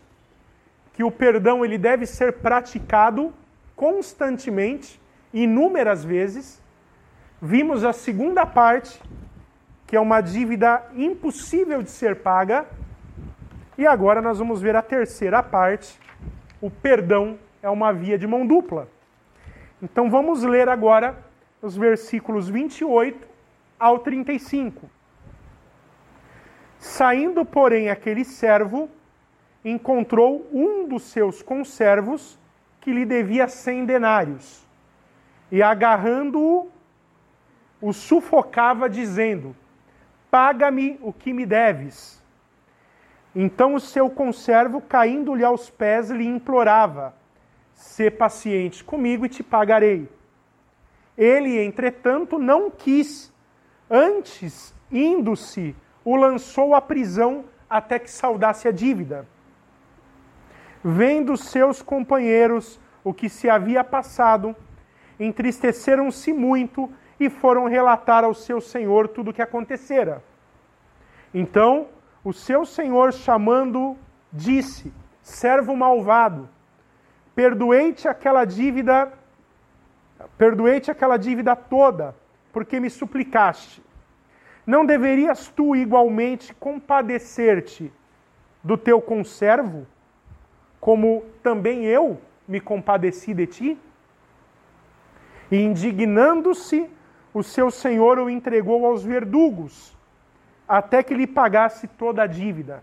que 0.94 1.04
o 1.04 1.10
perdão 1.10 1.64
ele 1.64 1.76
deve 1.76 2.06
ser 2.06 2.34
praticado 2.34 3.32
constantemente 3.76 5.00
inúmeras 5.32 6.04
vezes. 6.04 6.60
Vimos 7.40 7.84
a 7.84 7.92
segunda 7.92 8.46
parte, 8.46 9.00
que 9.86 9.94
é 9.94 10.00
uma 10.00 10.20
dívida 10.22 10.82
impossível 10.94 11.82
de 11.82 11.90
ser 11.90 12.16
paga. 12.16 12.66
E 13.76 13.86
agora 13.86 14.22
nós 14.22 14.38
vamos 14.38 14.60
ver 14.60 14.74
a 14.74 14.82
terceira 14.82 15.42
parte, 15.42 15.98
o 16.62 16.70
perdão 16.70 17.38
é 17.62 17.68
uma 17.68 17.92
via 17.92 18.18
de 18.18 18.26
mão 18.26 18.46
dupla. 18.46 18.88
Então 19.82 20.10
vamos 20.10 20.42
ler 20.44 20.68
agora 20.68 21.16
os 21.60 21.76
versículos 21.76 22.48
28 22.48 23.31
ao 23.82 23.98
35. 23.98 24.88
Saindo, 26.78 27.44
porém, 27.44 27.90
aquele 27.90 28.24
servo, 28.24 28.88
encontrou 29.64 30.46
um 30.52 30.86
dos 30.86 31.02
seus 31.02 31.42
conservos 31.42 32.38
que 32.80 32.92
lhe 32.92 33.04
devia 33.04 33.48
cem 33.48 33.84
denários 33.84 34.64
e 35.50 35.60
agarrando-o, 35.62 36.70
o 37.80 37.92
sufocava, 37.92 38.88
dizendo: 38.88 39.56
Paga-me 40.30 40.96
o 41.02 41.12
que 41.12 41.32
me 41.32 41.44
deves. 41.44 42.22
Então 43.34 43.74
o 43.74 43.80
seu 43.80 44.08
conservo, 44.08 44.80
caindo-lhe 44.80 45.44
aos 45.44 45.68
pés, 45.70 46.08
lhe 46.08 46.24
implorava: 46.24 47.14
Sê 47.74 48.12
paciente 48.12 48.84
comigo 48.84 49.26
e 49.26 49.28
te 49.28 49.42
pagarei. 49.42 50.08
Ele, 51.18 51.58
entretanto, 51.58 52.38
não 52.38 52.70
quis. 52.70 53.31
Antes, 53.94 54.74
indo-se, 54.90 55.76
o 56.02 56.16
lançou 56.16 56.74
à 56.74 56.80
prisão 56.80 57.44
até 57.68 57.98
que 57.98 58.10
saudasse 58.10 58.66
a 58.66 58.72
dívida. 58.72 59.28
Vendo 60.82 61.36
seus 61.36 61.82
companheiros 61.82 62.80
o 63.04 63.12
que 63.12 63.28
se 63.28 63.50
havia 63.50 63.84
passado, 63.84 64.56
entristeceram-se 65.20 66.32
muito 66.32 66.90
e 67.20 67.28
foram 67.28 67.66
relatar 67.66 68.24
ao 68.24 68.32
seu 68.32 68.62
senhor 68.62 69.08
tudo 69.08 69.30
o 69.30 69.34
que 69.34 69.42
acontecera. 69.42 70.24
Então, 71.34 71.88
o 72.24 72.32
seu 72.32 72.64
senhor, 72.64 73.12
chamando, 73.12 73.94
disse: 74.32 74.90
Servo 75.20 75.76
malvado, 75.76 76.48
perdoei-te 77.34 78.08
aquela 78.08 78.46
dívida, 78.46 79.12
perdoei-te 80.38 80.90
aquela 80.90 81.18
dívida 81.18 81.54
toda, 81.54 82.16
porque 82.52 82.78
me 82.78 82.90
suplicaste. 82.90 83.82
Não 84.66 84.84
deverias 84.84 85.48
tu 85.48 85.74
igualmente 85.74 86.54
compadecer-te 86.54 87.92
do 88.62 88.76
teu 88.76 89.00
conservo, 89.00 89.86
como 90.80 91.24
também 91.42 91.84
eu 91.84 92.20
me 92.46 92.60
compadeci 92.60 93.34
de 93.34 93.46
ti? 93.46 93.78
E 95.50 95.56
indignando-se, 95.56 96.88
o 97.34 97.42
seu 97.42 97.70
senhor 97.70 98.18
o 98.18 98.28
entregou 98.28 98.86
aos 98.86 99.02
verdugos, 99.02 99.96
até 100.68 101.02
que 101.02 101.14
lhe 101.14 101.26
pagasse 101.26 101.88
toda 101.88 102.22
a 102.22 102.26
dívida. 102.26 102.82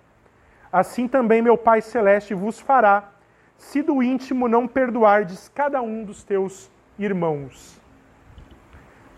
Assim 0.72 1.08
também 1.08 1.42
meu 1.42 1.58
Pai 1.58 1.82
Celeste 1.82 2.34
vos 2.34 2.60
fará, 2.60 3.12
se 3.58 3.82
do 3.82 4.02
íntimo 4.02 4.48
não 4.48 4.68
perdoardes 4.68 5.50
cada 5.50 5.82
um 5.82 6.04
dos 6.04 6.24
teus 6.24 6.72
irmãos. 6.98 7.79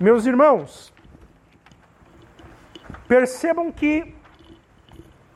Meus 0.01 0.25
irmãos, 0.25 0.91
percebam 3.07 3.71
que 3.71 4.15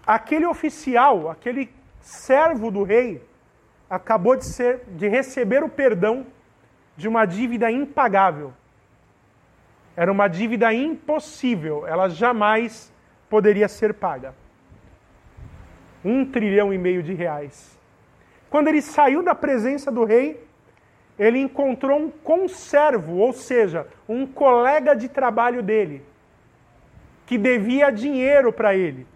aquele 0.07 0.47
oficial, 0.47 1.29
aquele 1.29 1.71
servo 1.99 2.71
do 2.71 2.81
rei, 2.81 3.23
acabou 3.87 4.35
de 4.35 4.43
ser 4.43 4.81
de 4.87 5.07
receber 5.07 5.63
o 5.63 5.69
perdão 5.69 6.25
de 6.97 7.07
uma 7.07 7.27
dívida 7.27 7.69
impagável. 7.69 8.53
Era 9.95 10.11
uma 10.11 10.27
dívida 10.27 10.73
impossível, 10.73 11.85
ela 11.85 12.09
jamais 12.09 12.91
poderia 13.29 13.67
ser 13.67 13.93
paga. 13.93 14.33
Um 16.03 16.25
trilhão 16.25 16.73
e 16.73 16.77
meio 16.79 17.03
de 17.03 17.13
reais. 17.13 17.79
Quando 18.49 18.69
ele 18.69 18.81
saiu 18.81 19.21
da 19.21 19.35
presença 19.35 19.91
do 19.91 20.03
rei, 20.05 20.44
ele 21.17 21.39
encontrou 21.39 21.97
um 21.99 22.09
conservo, 22.09 23.17
ou 23.17 23.31
seja, 23.31 23.87
um 24.07 24.25
colega 24.25 24.93
de 24.95 25.07
trabalho 25.07 25.63
dele, 25.63 26.03
que 27.25 27.37
devia 27.37 27.89
dinheiro 27.89 28.51
para 28.51 28.75
ele, 28.75 29.07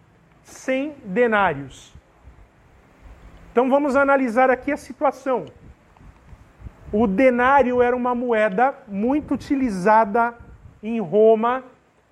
cem 0.44 0.96
denários. 1.04 1.94
Então 3.52 3.70
vamos 3.70 3.96
analisar 3.96 4.50
aqui 4.50 4.72
a 4.72 4.78
situação. 4.78 5.46
O 6.92 7.06
denário 7.06 7.82
era 7.82 7.96
uma 7.96 8.16
moeda 8.16 8.74
muito 8.88 9.34
utilizada 9.34 10.34
em 10.82 11.00
Roma 11.00 11.64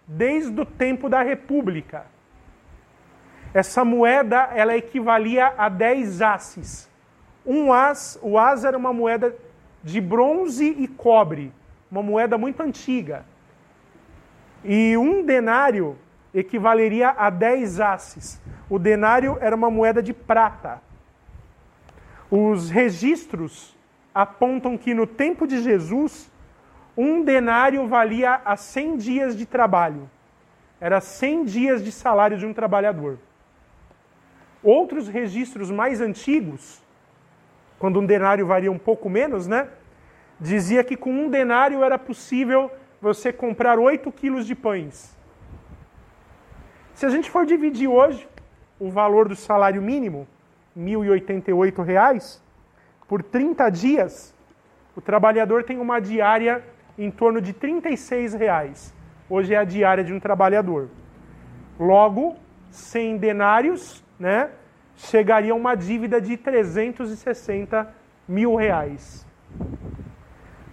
desde 0.05 0.59
o 0.59 0.65
tempo 0.65 1.09
da 1.09 1.21
República. 1.21 2.05
Essa 3.53 3.83
moeda 3.83 4.49
ela 4.53 4.77
equivalia 4.77 5.53
a 5.57 5.69
10 5.69 6.21
asses. 6.21 6.89
Um 7.45 7.71
as, 7.71 8.19
o 8.21 8.38
as 8.38 8.65
era 8.65 8.77
uma 8.77 8.93
moeda 8.93 9.33
de 9.88 10.01
bronze 10.01 10.65
e 10.77 10.85
cobre, 10.85 11.53
uma 11.89 12.03
moeda 12.03 12.38
muito 12.38 12.61
antiga. 12.61 13.25
E 14.63 14.97
um 14.97 15.23
denário 15.23 15.97
equivaleria 16.33 17.11
a 17.11 17.29
10 17.29 17.79
asses. 17.79 18.41
O 18.69 18.77
denário 18.77 19.38
era 19.39 19.55
uma 19.55 19.71
moeda 19.71 20.03
de 20.03 20.13
prata. 20.13 20.81
Os 22.29 22.69
registros 22.69 23.73
apontam 24.13 24.77
que 24.77 24.93
no 24.93 25.07
tempo 25.07 25.47
de 25.47 25.63
Jesus, 25.63 26.29
um 26.97 27.23
denário 27.23 27.88
valia 27.88 28.41
a 28.43 28.57
100 28.57 28.97
dias 28.97 29.38
de 29.38 29.45
trabalho. 29.45 30.09
Era 30.81 30.99
100 30.99 31.45
dias 31.45 31.81
de 31.81 31.93
salário 31.93 32.38
de 32.38 32.45
um 32.45 32.53
trabalhador. 32.53 33.17
Outros 34.61 35.07
registros 35.07 35.71
mais 35.71 36.01
antigos, 36.01 36.83
quando 37.80 37.99
um 37.99 38.05
denário 38.05 38.45
valia 38.45 38.71
um 38.71 38.78
pouco 38.78 39.09
menos, 39.09 39.47
né? 39.47 39.67
Dizia 40.39 40.84
que 40.84 40.95
com 40.95 41.11
um 41.11 41.30
denário 41.30 41.84
era 41.84 41.97
possível 41.97 42.71
você 43.01 43.32
comprar 43.32 43.80
8 43.80 44.11
quilos 44.11 44.45
de 44.45 44.55
pães. 44.55 45.15
Se 46.93 47.05
a 47.05 47.09
gente 47.09 47.30
for 47.30 47.45
dividir 47.45 47.88
hoje 47.88 48.28
o 48.80 48.89
valor 48.89 49.28
do 49.28 49.36
salário 49.36 49.82
mínimo, 49.82 50.28
R$ 50.75 50.84
1.088, 50.84 52.39
por 53.07 53.23
30 53.23 53.69
dias, 53.69 54.36
o 54.95 55.01
trabalhador 55.01 55.63
tem 55.63 55.80
uma 55.80 55.99
diária 55.99 56.63
em 56.97 57.11
torno 57.11 57.39
de 57.39 57.53
36 57.53 58.34
reais. 58.34 58.93
Hoje 59.30 59.53
é 59.53 59.57
a 59.57 59.63
diária 59.63 60.03
de 60.03 60.13
um 60.13 60.19
trabalhador. 60.19 60.89
Logo, 61.80 62.36
100 62.71 63.17
denários, 63.17 64.03
né, 64.19 64.49
chegaria 64.97 65.53
a 65.53 65.55
uma 65.55 65.75
dívida 65.75 66.19
de 66.19 66.35
360 66.35 67.93
mil 68.27 68.55
reais. 68.55 69.25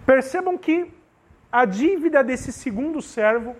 Percebam 0.05 0.57
que 0.57 0.91
a 1.51 1.63
dívida 1.63 2.23
desse 2.23 2.51
segundo 2.51 3.01
servo 3.01 3.55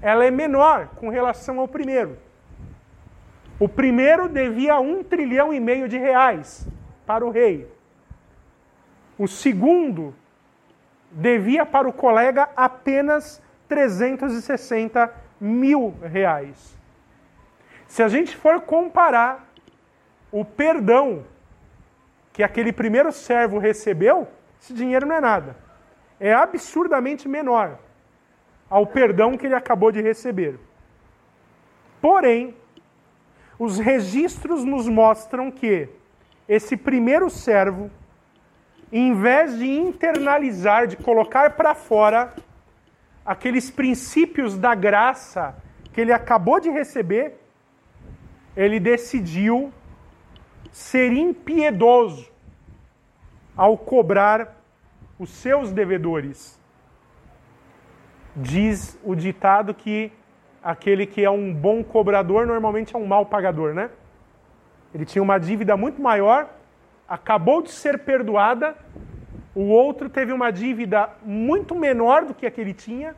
ela 0.00 0.24
é 0.24 0.30
menor 0.30 0.88
com 0.96 1.08
relação 1.08 1.58
ao 1.58 1.66
primeiro. 1.66 2.16
O 3.58 3.68
primeiro 3.68 4.28
devia 4.28 4.78
um 4.78 5.02
trilhão 5.02 5.52
e 5.52 5.60
meio 5.60 5.88
de 5.88 5.98
reais 5.98 6.66
para 7.04 7.26
o 7.26 7.30
rei. 7.30 7.70
O 9.18 9.26
segundo 9.26 10.14
devia 11.10 11.66
para 11.66 11.88
o 11.88 11.92
colega 11.92 12.48
apenas 12.56 13.42
360 13.68 15.12
mil 15.40 15.94
reais. 16.02 16.78
Se 17.86 18.02
a 18.02 18.08
gente 18.08 18.36
for 18.36 18.60
comparar 18.60 19.49
o 20.32 20.44
perdão 20.44 21.24
que 22.32 22.42
aquele 22.42 22.72
primeiro 22.72 23.12
servo 23.12 23.58
recebeu, 23.58 24.28
esse 24.60 24.72
dinheiro 24.72 25.06
não 25.06 25.16
é 25.16 25.20
nada. 25.20 25.56
É 26.18 26.32
absurdamente 26.32 27.28
menor 27.28 27.78
ao 28.68 28.86
perdão 28.86 29.36
que 29.36 29.46
ele 29.46 29.54
acabou 29.54 29.90
de 29.90 30.00
receber. 30.00 30.58
Porém, 32.00 32.54
os 33.58 33.78
registros 33.78 34.64
nos 34.64 34.88
mostram 34.88 35.50
que 35.50 35.88
esse 36.48 36.76
primeiro 36.76 37.28
servo, 37.28 37.90
em 38.92 39.12
vez 39.12 39.58
de 39.58 39.68
internalizar, 39.68 40.86
de 40.86 40.96
colocar 40.96 41.50
para 41.50 41.74
fora 41.74 42.32
aqueles 43.26 43.70
princípios 43.70 44.56
da 44.56 44.74
graça 44.74 45.54
que 45.92 46.00
ele 46.00 46.12
acabou 46.12 46.60
de 46.60 46.70
receber, 46.70 47.38
ele 48.56 48.80
decidiu 48.80 49.72
ser 50.70 51.12
impiedoso 51.12 52.30
ao 53.56 53.76
cobrar 53.76 54.56
os 55.18 55.30
seus 55.30 55.72
devedores. 55.72 56.58
Diz 58.34 58.98
o 59.04 59.14
ditado 59.14 59.74
que 59.74 60.12
aquele 60.62 61.06
que 61.06 61.24
é 61.24 61.30
um 61.30 61.52
bom 61.52 61.82
cobrador 61.82 62.46
normalmente 62.46 62.94
é 62.94 62.98
um 62.98 63.06
mau 63.06 63.26
pagador, 63.26 63.74
né? 63.74 63.90
Ele 64.94 65.04
tinha 65.04 65.22
uma 65.22 65.38
dívida 65.38 65.76
muito 65.76 66.00
maior, 66.00 66.48
acabou 67.08 67.62
de 67.62 67.70
ser 67.70 67.98
perdoada, 67.98 68.76
o 69.54 69.62
outro 69.62 70.08
teve 70.08 70.32
uma 70.32 70.50
dívida 70.50 71.10
muito 71.24 71.74
menor 71.74 72.24
do 72.24 72.34
que 72.34 72.46
a 72.46 72.50
que 72.50 72.60
ele 72.60 72.72
tinha, 72.72 73.14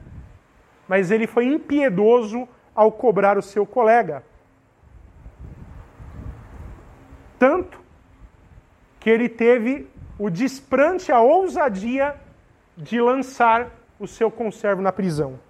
mas 0.88 1.10
ele 1.10 1.26
foi 1.26 1.46
impiedoso 1.46 2.48
ao 2.74 2.90
cobrar 2.90 3.36
o 3.36 3.42
seu 3.42 3.66
colega. 3.66 4.24
Tanto 7.42 7.80
que 9.00 9.10
ele 9.10 9.28
teve 9.28 9.90
o 10.16 10.30
desprante, 10.30 11.10
a 11.10 11.20
ousadia 11.20 12.14
de 12.76 13.00
lançar 13.00 13.68
o 13.98 14.06
seu 14.06 14.30
conservo 14.30 14.80
na 14.80 14.92
prisão. 14.92 15.40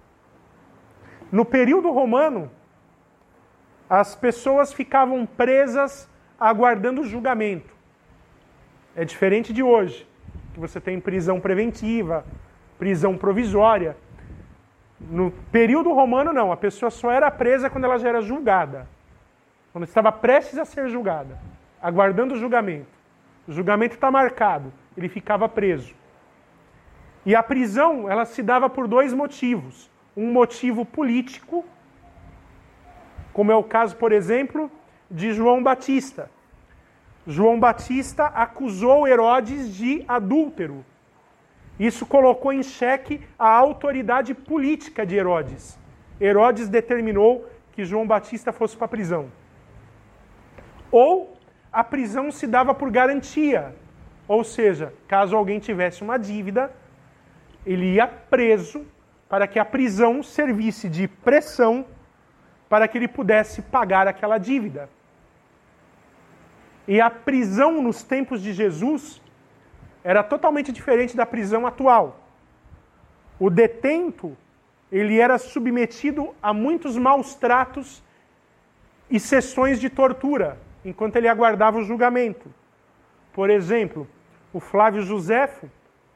No 1.31 1.45
período 1.45 1.91
romano, 1.91 2.49
as 3.87 4.15
pessoas 4.15 4.73
ficavam 4.73 5.23
presas 5.23 6.09
aguardando 6.39 7.03
julgamento. 7.03 7.71
É 8.95 9.05
diferente 9.05 9.53
de 9.53 9.61
hoje, 9.61 10.07
que 10.55 10.59
você 10.59 10.81
tem 10.81 10.99
prisão 10.99 11.39
preventiva, 11.39 12.25
prisão 12.79 13.15
provisória. 13.15 13.95
No 14.99 15.29
período 15.51 15.93
romano, 15.93 16.33
não, 16.33 16.51
a 16.51 16.57
pessoa 16.57 16.89
só 16.89 17.11
era 17.11 17.29
presa 17.29 17.69
quando 17.69 17.83
ela 17.83 17.99
já 17.99 18.09
era 18.09 18.21
julgada, 18.21 18.87
quando 19.71 19.83
estava 19.83 20.11
prestes 20.11 20.57
a 20.57 20.65
ser 20.65 20.89
julgada, 20.89 21.37
aguardando 21.83 22.33
o 22.33 22.37
julgamento. 22.37 22.87
O 23.45 23.51
julgamento 23.51 23.95
está 23.95 24.09
marcado, 24.09 24.71
ele 24.95 25.09
ficava 25.09 25.49
preso. 25.49 25.93
E 27.25 27.35
a 27.35 27.43
prisão, 27.43 28.09
ela 28.09 28.23
se 28.23 28.41
dava 28.41 28.69
por 28.69 28.87
dois 28.87 29.13
motivos. 29.13 29.91
Um 30.15 30.31
motivo 30.31 30.85
político, 30.85 31.65
como 33.33 33.51
é 33.51 33.55
o 33.55 33.63
caso, 33.63 33.97
por 33.97 34.13
exemplo, 34.13 34.71
de 35.11 35.33
João 35.33 35.61
Batista. 35.61 36.31
João 37.27 37.59
Batista 37.59 38.27
acusou 38.27 39.07
Herodes 39.07 39.75
de 39.75 40.05
adúltero. 40.07 40.85
Isso 41.79 42.05
colocou 42.05 42.53
em 42.53 42.63
xeque 42.63 43.21
a 43.37 43.49
autoridade 43.49 44.33
política 44.33 45.05
de 45.05 45.15
Herodes. 45.15 45.77
Herodes 46.21 46.69
determinou 46.69 47.49
que 47.73 47.83
João 47.83 48.05
Batista 48.05 48.53
fosse 48.53 48.77
para 48.77 48.85
a 48.85 48.89
prisão. 48.89 49.29
Ou 50.91 51.33
a 51.73 51.83
prisão 51.83 52.31
se 52.31 52.45
dava 52.45 52.75
por 52.75 52.91
garantia. 52.91 53.75
Ou 54.27 54.43
seja, 54.43 54.93
caso 55.07 55.35
alguém 55.35 55.59
tivesse 55.59 56.03
uma 56.03 56.17
dívida, 56.17 56.71
ele 57.65 57.95
ia 57.95 58.07
preso 58.07 58.85
para 59.27 59.47
que 59.47 59.57
a 59.57 59.65
prisão 59.65 60.21
servisse 60.21 60.87
de 60.87 61.07
pressão 61.07 61.85
para 62.69 62.87
que 62.87 62.97
ele 62.97 63.07
pudesse 63.07 63.61
pagar 63.63 64.07
aquela 64.07 64.37
dívida. 64.37 64.87
E 66.87 67.01
a 67.01 67.09
prisão 67.09 67.81
nos 67.81 68.03
tempos 68.03 68.41
de 68.41 68.53
Jesus 68.53 69.21
era 70.03 70.21
totalmente 70.21 70.71
diferente 70.71 71.15
da 71.15 71.25
prisão 71.25 71.65
atual. 71.65 72.19
O 73.39 73.49
detento, 73.49 74.37
ele 74.91 75.19
era 75.19 75.37
submetido 75.37 76.35
a 76.41 76.53
muitos 76.53 76.97
maus 76.97 77.35
tratos 77.35 78.03
e 79.09 79.19
sessões 79.19 79.79
de 79.79 79.89
tortura 79.89 80.57
enquanto 80.83 81.15
ele 81.15 81.27
aguardava 81.27 81.77
o 81.77 81.83
julgamento. 81.83 82.49
Por 83.31 83.49
exemplo, 83.49 84.07
o 84.51 84.59
Flávio 84.59 85.01
Josefo, 85.01 85.69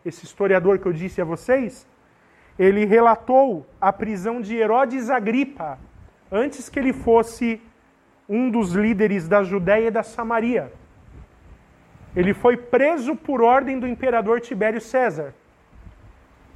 esse 0.05 0.26
historiador 0.26 0.80
que 0.80 0.86
eu 0.86 0.93
disse 0.93 1.22
a 1.22 1.26
vocês, 1.26 1.88
ele 2.57 2.86
relatou 2.86 3.65
a 3.80 3.91
prisão 3.93 4.41
de 4.41 4.55
Herodes 4.55 5.09
Agripa 5.09 5.80
antes 6.32 6.70
que 6.70 6.80
ele 6.80 6.93
fosse 6.93 7.61
um 8.28 8.49
dos 8.49 8.74
líderes 8.74 9.28
da 9.28 9.43
Judéia 9.43 9.88
e 9.88 9.91
da 9.91 10.03
Samaria. 10.03 10.72
Ele 12.15 12.34
foi 12.34 12.57
preso 12.57 13.15
por 13.15 13.41
ordem 13.41 13.80
do 13.80 13.88
imperador 13.88 14.41
Tibério 14.41 14.82
César. 14.82 15.34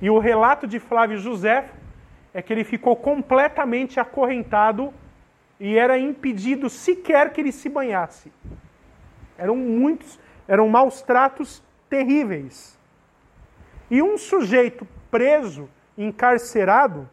E 0.01 0.09
o 0.09 0.17
relato 0.17 0.65
de 0.65 0.79
Flávio 0.79 1.17
José 1.17 1.69
é 2.33 2.41
que 2.41 2.51
ele 2.51 2.63
ficou 2.63 2.95
completamente 2.95 3.99
acorrentado 3.99 4.93
e 5.61 5.77
era 5.77 5.95
impedido 5.99 6.71
sequer 6.71 7.31
que 7.31 7.39
ele 7.39 7.51
se 7.51 7.69
banhasse. 7.69 8.33
Eram 9.37 9.55
muitos, 9.55 10.19
eram 10.47 10.67
maus 10.67 11.03
tratos 11.03 11.63
terríveis. 11.87 12.79
E 13.87 14.01
um 14.01 14.17
sujeito 14.17 14.87
preso, 15.11 15.69
encarcerado, 15.95 17.07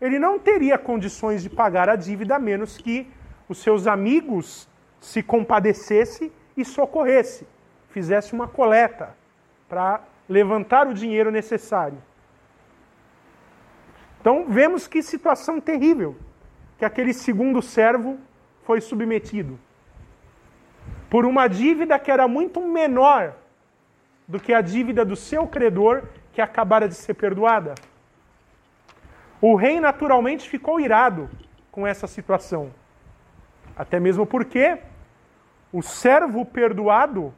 ele 0.00 0.18
não 0.18 0.40
teria 0.40 0.76
condições 0.76 1.40
de 1.40 1.48
pagar 1.48 1.88
a 1.88 1.94
dívida 1.94 2.34
a 2.34 2.38
menos 2.40 2.76
que 2.76 3.08
os 3.48 3.58
seus 3.58 3.86
amigos 3.86 4.68
se 5.00 5.22
compadecessem 5.22 6.32
e 6.56 6.64
socorresse, 6.64 7.46
fizesse 7.90 8.32
uma 8.32 8.48
coleta 8.48 9.16
para 9.68 10.00
levantar 10.28 10.88
o 10.88 10.94
dinheiro 10.94 11.30
necessário. 11.30 12.02
Então 14.20 14.46
vemos 14.48 14.88
que 14.88 15.00
situação 15.00 15.60
terrível 15.60 16.16
que 16.82 16.86
aquele 16.86 17.12
segundo 17.12 17.62
servo 17.62 18.18
foi 18.64 18.80
submetido. 18.80 19.56
Por 21.08 21.24
uma 21.24 21.46
dívida 21.46 21.96
que 21.96 22.10
era 22.10 22.26
muito 22.26 22.60
menor 22.60 23.36
do 24.26 24.40
que 24.40 24.52
a 24.52 24.60
dívida 24.60 25.04
do 25.04 25.14
seu 25.14 25.46
credor 25.46 26.02
que 26.32 26.40
acabara 26.40 26.88
de 26.88 26.96
ser 26.96 27.14
perdoada. 27.14 27.76
O 29.40 29.54
rei 29.54 29.78
naturalmente 29.78 30.48
ficou 30.48 30.80
irado 30.80 31.30
com 31.70 31.86
essa 31.86 32.08
situação. 32.08 32.74
Até 33.76 34.00
mesmo 34.00 34.26
porque 34.26 34.80
o 35.72 35.82
servo 35.82 36.44
perdoado 36.44 37.32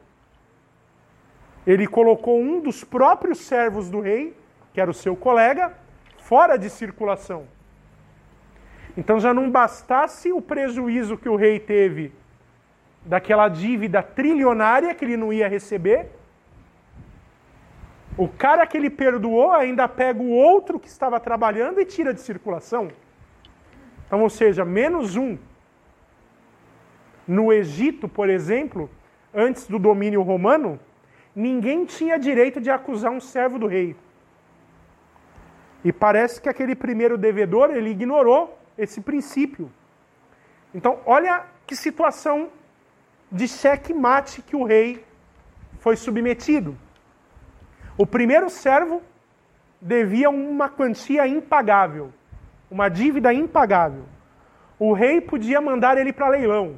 ele 1.67 1.85
colocou 1.85 2.41
um 2.41 2.59
dos 2.59 2.83
próprios 2.83 3.41
servos 3.41 3.91
do 3.91 3.99
rei, 3.99 4.35
que 4.73 4.81
era 4.81 4.89
o 4.89 4.93
seu 5.05 5.15
colega, 5.15 5.71
fora 6.17 6.57
de 6.57 6.67
circulação. 6.67 7.53
Então 8.97 9.19
já 9.19 9.33
não 9.33 9.49
bastasse 9.49 10.31
o 10.31 10.41
prejuízo 10.41 11.17
que 11.17 11.27
o 11.27 11.35
rei 11.35 11.59
teve 11.59 12.13
daquela 13.05 13.47
dívida 13.47 14.01
trilionária 14.01 14.93
que 14.95 15.05
ele 15.05 15.17
não 15.17 15.31
ia 15.31 15.47
receber, 15.47 16.09
o 18.17 18.27
cara 18.27 18.65
que 18.65 18.77
ele 18.77 18.89
perdoou 18.89 19.51
ainda 19.51 19.87
pega 19.87 20.21
o 20.21 20.29
outro 20.29 20.79
que 20.79 20.87
estava 20.87 21.19
trabalhando 21.19 21.81
e 21.81 21.85
tira 21.85 22.13
de 22.13 22.21
circulação. 22.21 22.87
Então, 24.07 24.21
ou 24.21 24.29
seja, 24.29 24.63
menos 24.63 25.17
um. 25.17 25.37
No 27.27 27.51
Egito, 27.51 28.07
por 28.07 28.29
exemplo, 28.29 28.89
antes 29.33 29.67
do 29.67 29.77
domínio 29.77 30.21
romano, 30.21 30.79
ninguém 31.35 31.83
tinha 31.83 32.17
direito 32.17 32.61
de 32.61 32.69
acusar 32.69 33.11
um 33.11 33.19
servo 33.19 33.59
do 33.59 33.67
rei. 33.67 33.95
E 35.83 35.91
parece 35.91 36.41
que 36.41 36.47
aquele 36.47 36.75
primeiro 36.75 37.17
devedor, 37.17 37.71
ele 37.71 37.89
ignorou 37.89 38.57
esse 38.77 39.01
princípio. 39.01 39.71
Então, 40.73 40.99
olha 41.05 41.45
que 41.65 41.75
situação 41.75 42.49
de 43.31 43.47
cheque-mate 43.47 44.41
que 44.41 44.55
o 44.55 44.63
rei 44.63 45.05
foi 45.79 45.95
submetido. 45.95 46.77
O 47.97 48.05
primeiro 48.05 48.49
servo 48.49 49.01
devia 49.81 50.29
uma 50.29 50.69
quantia 50.69 51.27
impagável, 51.27 52.11
uma 52.69 52.89
dívida 52.89 53.33
impagável. 53.33 54.05
O 54.77 54.93
rei 54.93 55.21
podia 55.21 55.61
mandar 55.61 55.97
ele 55.97 56.11
para 56.11 56.27
leilão, 56.29 56.77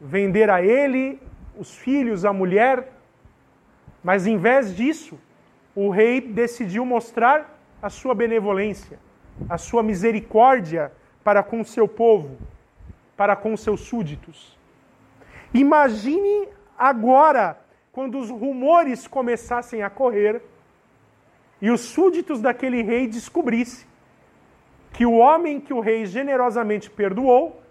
vender 0.00 0.50
a 0.50 0.62
ele, 0.62 1.20
os 1.56 1.76
filhos, 1.76 2.24
a 2.24 2.32
mulher, 2.32 2.92
mas 4.02 4.26
em 4.26 4.36
vez 4.36 4.74
disso, 4.74 5.18
o 5.74 5.90
rei 5.90 6.20
decidiu 6.20 6.84
mostrar 6.84 7.58
a 7.82 7.88
sua 7.88 8.14
benevolência, 8.14 8.98
a 9.48 9.58
sua 9.58 9.82
misericórdia 9.82 10.92
para 11.22 11.42
com 11.42 11.60
o 11.60 11.64
seu 11.64 11.86
povo, 11.86 12.36
para 13.16 13.36
com 13.36 13.52
os 13.52 13.60
seus 13.60 13.80
súditos. 13.82 14.58
Imagine 15.52 16.48
agora 16.78 17.58
quando 17.92 18.18
os 18.18 18.30
rumores 18.30 19.06
começassem 19.06 19.82
a 19.82 19.90
correr 19.90 20.42
e 21.60 21.70
os 21.70 21.80
súditos 21.80 22.40
daquele 22.40 22.82
rei 22.82 23.06
descobrissem 23.06 23.86
que 24.92 25.04
o 25.04 25.16
homem 25.16 25.60
que 25.60 25.74
o 25.74 25.80
rei 25.80 26.06
generosamente 26.06 26.90
perdoou 26.90 27.62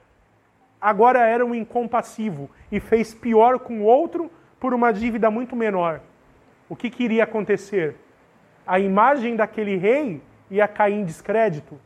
agora 0.79 1.19
era 1.19 1.45
um 1.45 1.55
incompassivo 1.55 2.49
e 2.71 2.79
fez 2.79 3.13
pior 3.13 3.59
com 3.59 3.81
o 3.81 3.85
outro 3.85 4.31
por 4.59 4.73
uma 4.73 4.91
dívida 4.91 5.31
muito 5.31 5.55
menor. 5.55 6.01
O 6.67 6.75
que, 6.75 6.89
que 6.89 7.03
iria 7.03 7.23
acontecer? 7.23 7.95
A 8.65 8.79
imagem 8.79 9.35
daquele 9.35 9.75
rei 9.75 10.21
ia 10.49 10.67
cair 10.67 10.95
em 10.95 11.05
descrédito 11.05 11.79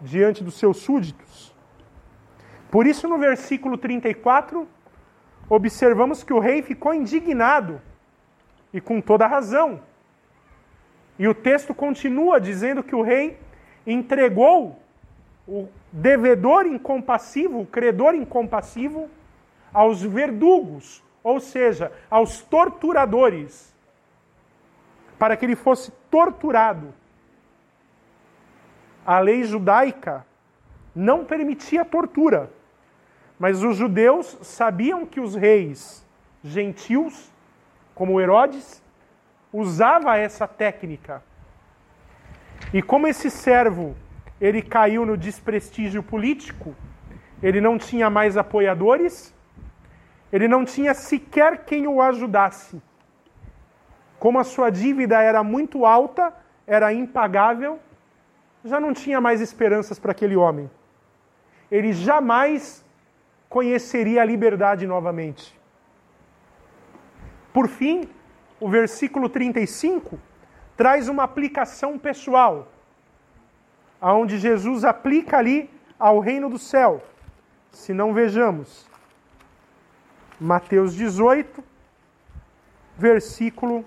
diante 0.00 0.42
dos 0.42 0.54
seus 0.54 0.78
súditos. 0.78 1.54
Por 2.70 2.86
isso, 2.86 3.06
no 3.06 3.18
versículo 3.18 3.78
34, 3.78 4.68
observamos 5.48 6.22
que 6.22 6.32
o 6.32 6.38
rei 6.38 6.62
ficou 6.62 6.92
indignado, 6.92 7.80
e 8.72 8.80
com 8.80 9.00
toda 9.00 9.26
razão. 9.28 9.80
E 11.16 11.28
o 11.28 11.34
texto 11.34 11.72
continua 11.72 12.40
dizendo 12.40 12.82
que 12.82 12.96
o 12.96 13.02
rei 13.02 13.38
entregou 13.86 14.82
o 15.46 15.68
devedor 15.92 16.66
incompassivo, 16.66 17.60
o 17.60 17.66
credor 17.66 18.16
incompassivo, 18.16 19.08
aos 19.72 20.02
verdugos, 20.02 21.04
ou 21.22 21.38
seja, 21.38 21.92
aos 22.10 22.42
torturadores, 22.42 23.72
para 25.18 25.36
que 25.36 25.44
ele 25.46 25.54
fosse 25.54 25.92
torturado. 26.10 26.92
A 29.06 29.18
lei 29.18 29.44
judaica 29.44 30.24
não 30.94 31.24
permitia 31.24 31.84
tortura. 31.84 32.50
Mas 33.38 33.62
os 33.62 33.76
judeus 33.76 34.38
sabiam 34.42 35.04
que 35.04 35.20
os 35.20 35.34
reis 35.34 36.06
gentios, 36.42 37.32
como 37.94 38.20
Herodes, 38.20 38.82
usava 39.52 40.16
essa 40.16 40.46
técnica. 40.46 41.22
E 42.72 42.82
como 42.82 43.06
esse 43.06 43.30
servo 43.30 43.96
ele 44.40 44.62
caiu 44.62 45.06
no 45.06 45.16
desprestígio 45.16 46.02
político, 46.02 46.74
ele 47.42 47.60
não 47.60 47.78
tinha 47.78 48.10
mais 48.10 48.36
apoiadores, 48.36 49.34
ele 50.32 50.48
não 50.48 50.64
tinha 50.64 50.92
sequer 50.94 51.64
quem 51.64 51.86
o 51.86 52.02
ajudasse. 52.02 52.82
Como 54.18 54.38
a 54.38 54.44
sua 54.44 54.70
dívida 54.70 55.20
era 55.20 55.42
muito 55.42 55.86
alta, 55.86 56.32
era 56.66 56.92
impagável, 56.92 57.78
já 58.64 58.80
não 58.80 58.94
tinha 58.94 59.20
mais 59.20 59.40
esperanças 59.40 59.98
para 59.98 60.12
aquele 60.12 60.36
homem. 60.36 60.70
Ele 61.70 61.92
jamais 61.92 62.84
conheceria 63.48 64.22
a 64.22 64.24
liberdade 64.24 64.86
novamente. 64.86 65.58
Por 67.52 67.68
fim, 67.68 68.08
o 68.58 68.68
versículo 68.68 69.28
35 69.28 70.18
traz 70.76 71.08
uma 71.08 71.22
aplicação 71.22 71.98
pessoal, 71.98 72.68
aonde 74.00 74.38
Jesus 74.38 74.84
aplica 74.84 75.38
ali 75.38 75.70
ao 75.98 76.18
reino 76.18 76.48
do 76.48 76.58
céu. 76.58 77.02
Se 77.70 77.92
não 77.92 78.12
vejamos, 78.12 78.88
Mateus 80.40 80.94
18, 80.94 81.62
versículo 82.96 83.84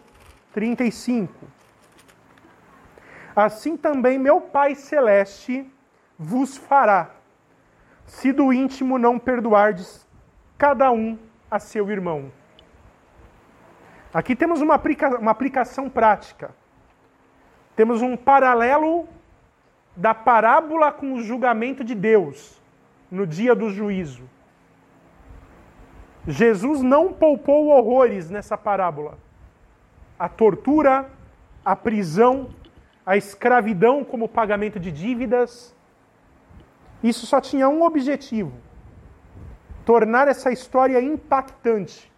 35. 0.53 1.56
Assim 3.37 3.77
também 3.77 4.17
meu 4.17 4.41
Pai 4.41 4.73
celeste 4.73 5.71
vos 6.17 6.57
fará 6.57 7.11
se 8.03 8.33
do 8.33 8.51
íntimo 8.51 8.97
não 8.97 9.19
perdoardes 9.19 10.07
cada 10.57 10.91
um 10.91 11.19
a 11.51 11.59
seu 11.59 11.91
irmão. 11.91 12.31
Aqui 14.11 14.35
temos 14.35 14.59
uma, 14.59 14.73
aplica 14.73 15.19
uma 15.19 15.29
aplicação 15.29 15.87
prática. 15.87 16.49
Temos 17.75 18.01
um 18.01 18.17
paralelo 18.17 19.07
da 19.95 20.15
parábola 20.15 20.91
com 20.91 21.13
o 21.13 21.21
julgamento 21.21 21.83
de 21.83 21.93
Deus 21.93 22.59
no 23.11 23.27
dia 23.27 23.53
do 23.53 23.69
juízo. 23.69 24.27
Jesus 26.25 26.81
não 26.81 27.13
poupou 27.13 27.67
horrores 27.67 28.31
nessa 28.31 28.57
parábola. 28.57 29.19
A 30.17 30.27
tortura, 30.27 31.07
a 31.63 31.75
prisão, 31.75 32.49
a 33.07 33.15
escravidão 33.15 34.03
como 34.03 34.27
pagamento 34.27 34.77
de 34.77 34.91
dívidas, 34.91 35.73
isso 37.01 37.25
só 37.25 37.39
tinha 37.39 37.69
um 37.69 37.81
objetivo: 37.83 38.51
tornar 39.85 40.27
essa 40.27 40.51
história 40.51 40.99
impactante. 41.01 42.11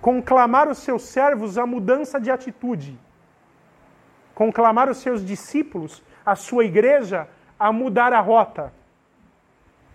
Conclamar 0.00 0.68
os 0.68 0.78
seus 0.78 1.02
servos 1.02 1.56
a 1.56 1.64
mudança 1.64 2.20
de 2.20 2.30
atitude. 2.30 2.98
Conclamar 4.34 4.90
os 4.90 4.98
seus 4.98 5.24
discípulos, 5.24 6.02
a 6.24 6.34
sua 6.34 6.64
igreja, 6.64 7.28
a 7.58 7.72
mudar 7.72 8.12
a 8.12 8.20
rota. 8.20 8.72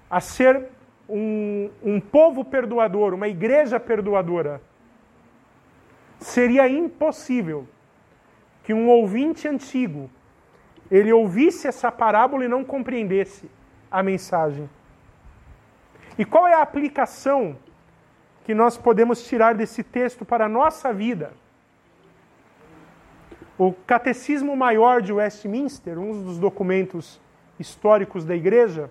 A 0.09 0.19
ser 0.21 0.69
um, 1.07 1.69
um 1.83 1.99
povo 1.99 2.43
perdoador, 2.43 3.13
uma 3.13 3.27
igreja 3.27 3.79
perdoadora. 3.79 4.61
Seria 6.19 6.67
impossível 6.67 7.67
que 8.71 8.73
um 8.73 8.87
ouvinte 8.87 9.49
antigo 9.49 10.09
ele 10.89 11.11
ouvisse 11.11 11.67
essa 11.67 11.91
parábola 11.91 12.45
e 12.45 12.47
não 12.47 12.63
compreendesse 12.63 13.51
a 13.91 14.01
mensagem. 14.01 14.69
E 16.17 16.23
qual 16.23 16.47
é 16.47 16.53
a 16.53 16.61
aplicação 16.61 17.57
que 18.45 18.53
nós 18.55 18.77
podemos 18.77 19.27
tirar 19.27 19.55
desse 19.55 19.83
texto 19.83 20.23
para 20.23 20.45
a 20.45 20.49
nossa 20.49 20.93
vida? 20.93 21.33
O 23.57 23.73
Catecismo 23.73 24.55
Maior 24.55 25.01
de 25.01 25.11
Westminster, 25.11 25.99
um 25.99 26.23
dos 26.23 26.39
documentos 26.39 27.19
históricos 27.59 28.23
da 28.23 28.37
Igreja, 28.37 28.89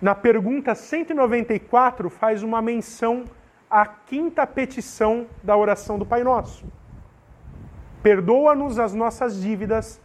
na 0.00 0.14
pergunta 0.14 0.74
194, 0.74 2.10
faz 2.10 2.42
uma 2.42 2.60
menção 2.60 3.24
à 3.70 3.86
quinta 3.86 4.46
petição 4.46 5.26
da 5.42 5.56
oração 5.56 5.98
do 5.98 6.04
Pai 6.04 6.22
Nosso. 6.22 6.79
Perdoa-nos 8.02 8.78
as 8.78 8.94
nossas 8.94 9.40
dívidas, 9.40 10.00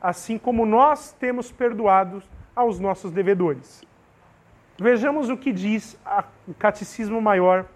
assim 0.00 0.38
como 0.38 0.64
nós 0.64 1.12
temos 1.12 1.50
perdoado 1.50 2.22
aos 2.54 2.78
nossos 2.78 3.10
devedores. 3.10 3.82
Vejamos 4.78 5.28
o 5.28 5.36
que 5.36 5.52
diz 5.52 5.98
o 6.46 6.54
Catecismo 6.54 7.20
Maior 7.20 7.66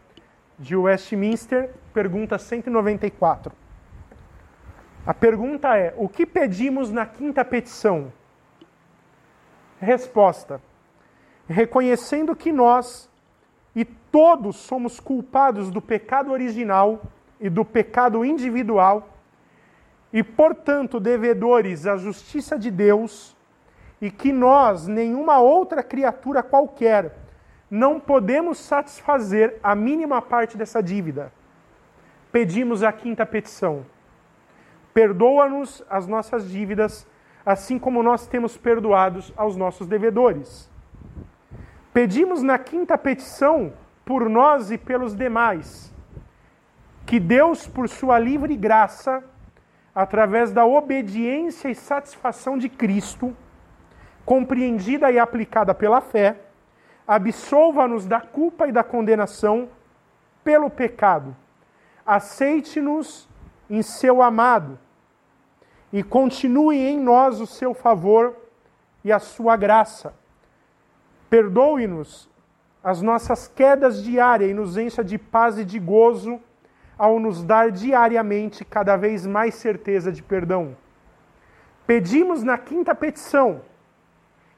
de 0.58 0.76
Westminster, 0.76 1.70
pergunta 1.92 2.38
194. 2.38 3.52
A 5.06 5.14
pergunta 5.14 5.76
é: 5.76 5.94
o 5.96 6.08
que 6.08 6.26
pedimos 6.26 6.90
na 6.90 7.06
quinta 7.06 7.44
petição? 7.44 8.12
Resposta: 9.80 10.60
reconhecendo 11.48 12.34
que 12.34 12.50
nós 12.50 13.10
e 13.74 13.84
todos 13.84 14.56
somos 14.56 14.98
culpados 14.98 15.70
do 15.70 15.82
pecado 15.82 16.32
original 16.32 17.02
e 17.38 17.50
do 17.50 17.64
pecado 17.64 18.24
individual, 18.24 19.15
e, 20.16 20.22
portanto, 20.22 20.98
devedores 20.98 21.86
à 21.86 21.98
justiça 21.98 22.58
de 22.58 22.70
Deus, 22.70 23.36
e 24.00 24.10
que 24.10 24.32
nós, 24.32 24.86
nenhuma 24.86 25.40
outra 25.40 25.82
criatura 25.82 26.42
qualquer, 26.42 27.14
não 27.70 28.00
podemos 28.00 28.56
satisfazer 28.56 29.58
a 29.62 29.74
mínima 29.74 30.22
parte 30.22 30.56
dessa 30.56 30.82
dívida. 30.82 31.30
Pedimos 32.32 32.82
a 32.82 32.90
quinta 32.92 33.26
petição. 33.26 33.84
Perdoa-nos 34.94 35.84
as 35.86 36.06
nossas 36.06 36.48
dívidas, 36.48 37.06
assim 37.44 37.78
como 37.78 38.02
nós 38.02 38.26
temos 38.26 38.56
perdoados 38.56 39.34
aos 39.36 39.54
nossos 39.54 39.86
devedores. 39.86 40.70
Pedimos 41.92 42.42
na 42.42 42.58
quinta 42.58 42.96
petição 42.96 43.70
por 44.02 44.30
nós 44.30 44.70
e 44.70 44.78
pelos 44.78 45.14
demais, 45.14 45.92
que 47.04 47.20
Deus, 47.20 47.66
por 47.66 47.86
sua 47.86 48.18
livre 48.18 48.56
graça, 48.56 49.22
através 49.96 50.52
da 50.52 50.66
obediência 50.66 51.70
e 51.70 51.74
satisfação 51.74 52.58
de 52.58 52.68
Cristo, 52.68 53.34
compreendida 54.24 55.10
e 55.10 55.18
aplicada 55.18 55.74
pela 55.74 56.00
fé, 56.00 56.36
absolva-nos 57.08 58.06
da 58.06 58.20
culpa 58.20 58.68
e 58.68 58.72
da 58.72 58.84
condenação 58.84 59.68
pelo 60.44 60.68
pecado. 60.68 61.34
Aceite-nos 62.04 63.26
em 63.70 63.80
seu 63.80 64.22
amado 64.22 64.78
e 65.92 66.02
continue 66.02 66.78
em 66.78 67.00
nós 67.00 67.40
o 67.40 67.46
seu 67.46 67.72
favor 67.72 68.36
e 69.02 69.10
a 69.10 69.18
sua 69.18 69.56
graça 69.56 70.14
Perdoe-nos 71.28 72.28
as 72.82 73.02
nossas 73.02 73.48
quedas 73.48 74.02
diárias 74.02 74.50
e 74.50 74.54
nos 74.54 74.76
encha 74.76 75.02
de 75.02 75.18
paz 75.18 75.58
e 75.58 75.64
de 75.64 75.78
gozo 75.78 76.40
ao 76.98 77.18
nos 77.18 77.44
dar 77.44 77.70
diariamente 77.70 78.64
cada 78.64 78.96
vez 78.96 79.26
mais 79.26 79.54
certeza 79.54 80.10
de 80.10 80.22
perdão. 80.22 80.76
Pedimos 81.86 82.42
na 82.42 82.58
quinta 82.58 82.94
petição, 82.94 83.60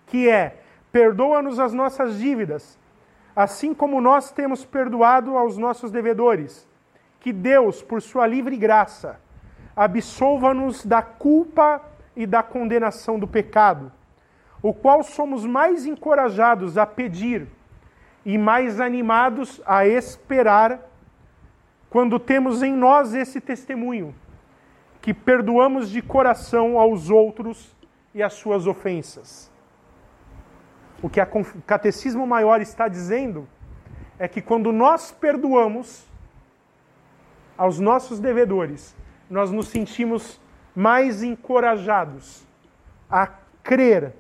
que 0.07 0.29
é: 0.29 0.59
perdoa-nos 0.93 1.59
as 1.59 1.73
nossas 1.73 2.19
dívidas, 2.19 2.79
assim 3.35 3.75
como 3.75 4.01
nós 4.01 4.31
temos 4.31 4.65
perdoado 4.65 5.37
aos 5.37 5.59
nossos 5.59 5.91
devedores. 5.91 6.67
Que 7.21 7.33
Deus, 7.33 7.83
por 7.83 8.01
sua 8.01 8.27
livre 8.27 8.57
graça, 8.57 9.21
absolva-nos 9.75 10.87
da 10.87 11.03
culpa 11.03 11.83
e 12.17 12.27
da 12.27 12.43
condenação 12.43 13.19
do 13.19 13.27
pecado 13.27 13.93
o 14.63 14.73
qual 14.73 15.03
somos 15.03 15.45
mais 15.47 15.87
encorajados 15.87 16.77
a 16.77 16.85
pedir 16.85 17.47
e 18.25 18.37
mais 18.37 18.81
animados 18.81 19.61
a 19.65 19.87
esperar 19.87 20.81
quando 21.91 22.19
temos 22.19 22.63
em 22.63 22.73
nós 22.73 23.15
esse 23.15 23.41
testemunho, 23.41 24.15
que 25.01 25.15
perdoamos 25.15 25.89
de 25.89 26.03
coração 26.03 26.79
aos 26.79 27.09
outros 27.09 27.75
e 28.15 28.23
as 28.23 28.35
suas 28.35 28.67
ofensas. 28.67 29.51
O 31.03 31.09
que 31.09 31.21
o 31.21 31.63
Catecismo 31.67 32.27
Maior 32.27 32.61
está 32.61 32.89
dizendo 32.89 33.49
é 34.19 34.27
que 34.27 34.43
quando 34.43 34.73
nós 34.73 35.13
perdoamos 35.13 36.07
aos 37.57 37.79
nossos 37.79 38.19
devedores, 38.19 38.95
nós 39.31 39.51
nos 39.51 39.69
sentimos 39.69 40.41
mais 40.75 41.23
encorajados 41.23 42.47
a 43.09 43.27
crer 43.63 44.15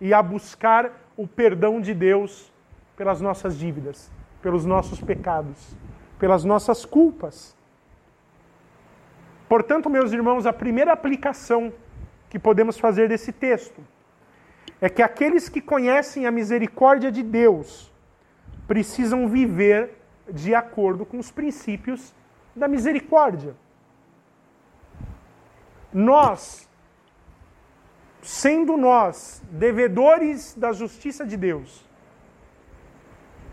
e 0.00 0.14
a 0.14 0.22
buscar 0.22 0.92
o 1.16 1.26
perdão 1.26 1.80
de 1.80 1.92
Deus 1.92 2.52
pelas 2.96 3.20
nossas 3.20 3.58
dívidas, 3.58 4.10
pelos 4.40 4.64
nossos 4.64 5.00
pecados, 5.00 5.76
pelas 6.20 6.44
nossas 6.44 6.84
culpas. 6.84 7.56
Portanto, 9.48 9.90
meus 9.90 10.12
irmãos, 10.12 10.46
a 10.46 10.52
primeira 10.52 10.92
aplicação 10.92 11.72
que 12.28 12.38
podemos 12.38 12.78
fazer 12.78 13.08
desse 13.08 13.32
texto 13.32 13.82
é 14.80 14.88
que 14.88 15.02
aqueles 15.02 15.48
que 15.48 15.60
conhecem 15.60 16.26
a 16.26 16.30
misericórdia 16.30 17.10
de 17.10 17.22
Deus 17.22 17.92
precisam 18.68 19.26
viver 19.26 19.98
de 20.30 20.54
acordo 20.54 21.04
com 21.04 21.18
os 21.18 21.32
princípios 21.32 22.14
da 22.54 22.68
misericórdia. 22.68 23.56
Nós 25.92 26.68
sendo 28.22 28.76
nós 28.76 29.42
devedores 29.50 30.54
da 30.54 30.72
justiça 30.72 31.24
de 31.24 31.38
Deus, 31.38 31.84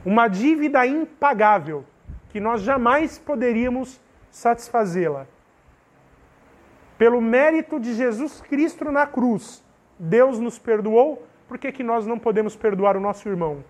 uma 0.06 0.28
dívida 0.28 0.86
impagável 0.86 1.86
que 2.30 2.40
nós 2.40 2.62
jamais 2.62 3.18
poderíamos 3.18 4.00
satisfazê-la. 4.30 5.26
Pelo 6.98 7.22
mérito 7.22 7.80
de 7.80 7.94
Jesus 7.94 8.42
Cristo 8.42 8.92
na 8.92 9.06
cruz, 9.06 9.64
Deus 10.00 10.40
nos 10.40 10.58
perdoou, 10.60 11.26
por 11.48 11.58
que, 11.58 11.72
que 11.72 11.84
nós 11.84 12.06
não 12.06 12.20
podemos 12.20 12.56
perdoar 12.56 12.98
o 12.98 13.00
nosso 13.00 13.30
irmão? 13.30 13.64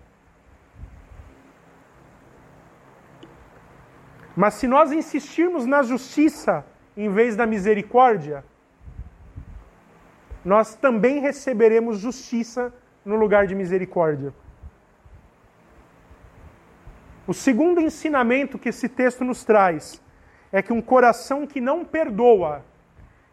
Mas 4.34 4.54
se 4.54 4.68
nós 4.68 4.92
insistirmos 4.92 5.66
na 5.66 5.82
justiça 5.82 6.64
em 6.96 7.08
vez 7.10 7.36
da 7.36 7.46
misericórdia, 7.46 8.44
nós 10.44 10.74
também 10.74 11.20
receberemos 11.20 11.98
justiça 11.98 12.72
no 13.04 13.16
lugar 13.16 13.46
de 13.46 13.54
misericórdia. 13.54 14.32
O 17.28 17.34
segundo 17.34 17.78
ensinamento 17.78 18.58
que 18.58 18.70
esse 18.70 18.88
texto 18.88 19.22
nos 19.22 19.44
traz 19.44 20.02
é 20.50 20.62
que 20.62 20.72
um 20.72 20.80
coração 20.80 21.46
que 21.46 21.60
não 21.60 21.84
perdoa, 21.84 22.64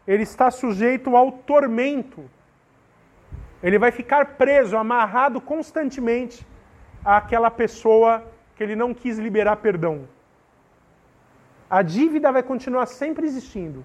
ele 0.06 0.22
está 0.22 0.50
sujeito 0.50 1.16
ao 1.16 1.32
tormento. 1.32 2.28
Ele 3.62 3.78
vai 3.78 3.90
ficar 3.90 4.36
preso, 4.36 4.76
amarrado 4.76 5.40
constantemente 5.40 6.46
àquela 7.02 7.50
pessoa 7.50 8.22
que 8.54 8.62
ele 8.62 8.76
não 8.76 8.92
quis 8.92 9.16
liberar 9.16 9.56
perdão. 9.56 10.06
A 11.70 11.80
dívida 11.80 12.30
vai 12.30 12.42
continuar 12.42 12.84
sempre 12.84 13.24
existindo. 13.24 13.82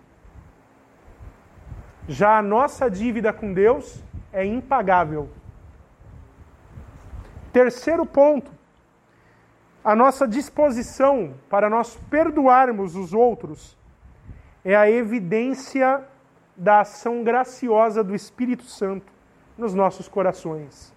Já 2.05 2.37
a 2.37 2.41
nossa 2.41 2.91
dívida 2.91 3.31
com 3.31 3.53
Deus 3.53 4.03
é 4.33 4.45
impagável. 4.45 5.29
Terceiro 7.53 8.05
ponto, 8.05 8.51
a 9.83 9.95
nossa 9.95 10.27
disposição 10.27 11.33
para 11.49 11.69
nós 11.69 11.97
perdoarmos 12.09 12.95
os 12.95 13.13
outros 13.13 13.77
é 14.63 14.75
a 14.75 14.89
evidência 14.89 16.03
da 16.55 16.81
ação 16.81 17.23
graciosa 17.23 18.03
do 18.03 18.13
Espírito 18.13 18.63
Santo 18.63 19.11
nos 19.57 19.73
nossos 19.73 20.07
corações. 20.07 20.93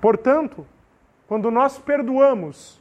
Portanto, 0.00 0.66
quando 1.26 1.50
nós 1.50 1.78
perdoamos, 1.78 2.80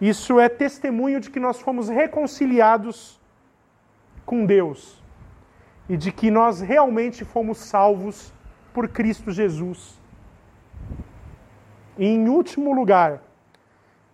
isso 0.00 0.40
é 0.40 0.48
testemunho 0.48 1.20
de 1.20 1.30
que 1.30 1.38
nós 1.38 1.60
fomos 1.60 1.88
reconciliados 1.88 3.20
com 4.24 4.44
Deus 4.44 5.02
e 5.88 5.96
de 5.96 6.10
que 6.10 6.30
nós 6.30 6.60
realmente 6.60 7.24
fomos 7.24 7.58
salvos 7.58 8.32
por 8.74 8.88
Cristo 8.88 9.30
Jesus. 9.30 10.00
E 11.98 12.06
em 12.06 12.28
último 12.28 12.74
lugar, 12.74 13.22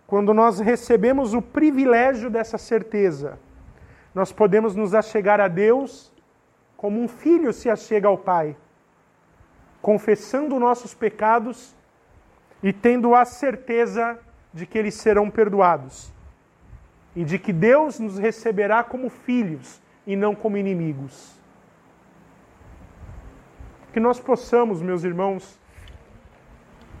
quando 0.07 0.33
nós 0.33 0.59
recebemos 0.59 1.33
o 1.33 1.41
privilégio 1.41 2.29
dessa 2.29 2.57
certeza, 2.57 3.39
nós 4.13 4.31
podemos 4.31 4.75
nos 4.75 4.93
achegar 4.93 5.41
a 5.41 5.47
Deus 5.47 6.11
como 6.77 7.01
um 7.01 7.07
filho 7.07 7.51
se 7.51 7.69
achega 7.69 8.07
ao 8.07 8.17
Pai, 8.17 8.55
confessando 9.81 10.59
nossos 10.59 10.93
pecados 10.93 11.75
e 12.61 12.71
tendo 12.71 13.15
a 13.15 13.25
certeza 13.25 14.19
de 14.53 14.65
que 14.65 14.77
eles 14.77 14.93
serão 14.93 15.29
perdoados, 15.29 16.13
e 17.15 17.23
de 17.23 17.39
que 17.39 17.51
Deus 17.51 17.99
nos 17.99 18.17
receberá 18.17 18.83
como 18.83 19.09
filhos 19.09 19.81
e 20.05 20.15
não 20.15 20.35
como 20.35 20.57
inimigos. 20.57 21.41
Que 23.91 23.99
nós 23.99 24.19
possamos, 24.19 24.81
meus 24.81 25.03
irmãos, 25.03 25.59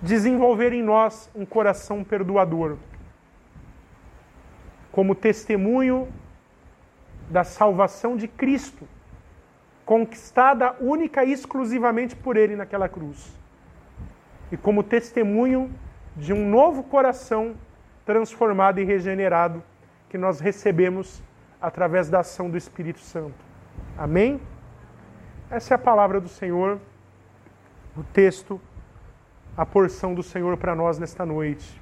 desenvolver 0.03 0.73
em 0.73 0.83
nós 0.83 1.29
um 1.33 1.45
coração 1.45 2.03
perdoador, 2.03 2.75
como 4.91 5.15
testemunho 5.15 6.09
da 7.29 7.45
salvação 7.45 8.17
de 8.17 8.27
Cristo, 8.27 8.85
conquistada 9.85 10.75
única 10.81 11.23
e 11.23 11.31
exclusivamente 11.31 12.17
por 12.17 12.35
Ele 12.35 12.53
naquela 12.53 12.89
cruz, 12.89 13.33
e 14.51 14.57
como 14.57 14.83
testemunho 14.83 15.73
de 16.17 16.33
um 16.33 16.49
novo 16.49 16.83
coração 16.83 17.55
transformado 18.05 18.79
e 18.79 18.83
regenerado 18.83 19.63
que 20.09 20.17
nós 20.17 20.41
recebemos 20.41 21.23
através 21.61 22.09
da 22.09 22.19
ação 22.19 22.49
do 22.49 22.57
Espírito 22.57 22.99
Santo. 22.99 23.33
Amém? 23.97 24.41
Essa 25.49 25.73
é 25.73 25.75
a 25.75 25.79
palavra 25.79 26.19
do 26.19 26.27
Senhor, 26.27 26.77
o 27.95 28.03
texto 28.03 28.59
a 29.55 29.65
porção 29.65 30.15
do 30.15 30.23
Senhor 30.23 30.57
para 30.57 30.75
nós 30.75 30.97
nesta 30.97 31.25
noite. 31.25 31.81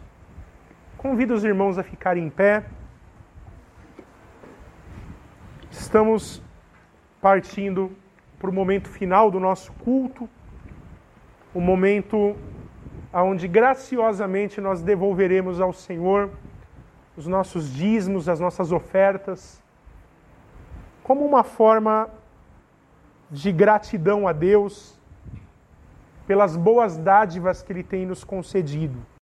Convido 0.97 1.34
os 1.34 1.43
irmãos 1.43 1.78
a 1.78 1.84
ficarem 1.84 2.26
em 2.26 2.30
pé. 2.30 2.65
Estamos 5.72 6.43
partindo 7.22 7.95
para 8.38 8.49
o 8.49 8.53
momento 8.53 8.89
final 8.89 9.32
do 9.32 9.39
nosso 9.39 9.72
culto, 9.74 10.30
o 11.53 11.61
momento 11.61 12.36
onde 13.13 13.47
graciosamente 13.47 14.59
nós 14.59 14.82
devolveremos 14.82 15.61
ao 15.61 15.72
Senhor 15.72 16.30
os 17.15 17.28
nossos 17.28 17.74
dízimos, 17.74 18.28
as 18.28 18.39
nossas 18.39 18.72
ofertas, 18.72 19.61
como 21.03 21.26
uma 21.26 21.43
forma 21.43 22.09
de 23.30 23.51
gratidão 23.51 24.28
a 24.28 24.34
Deus 24.34 25.01
pelas 26.32 26.55
boas 26.55 26.95
dádivas 26.95 27.61
que 27.61 27.73
Ele 27.73 27.84
tem 27.84 28.05
nos 28.05 28.23
concedido. 28.23 29.05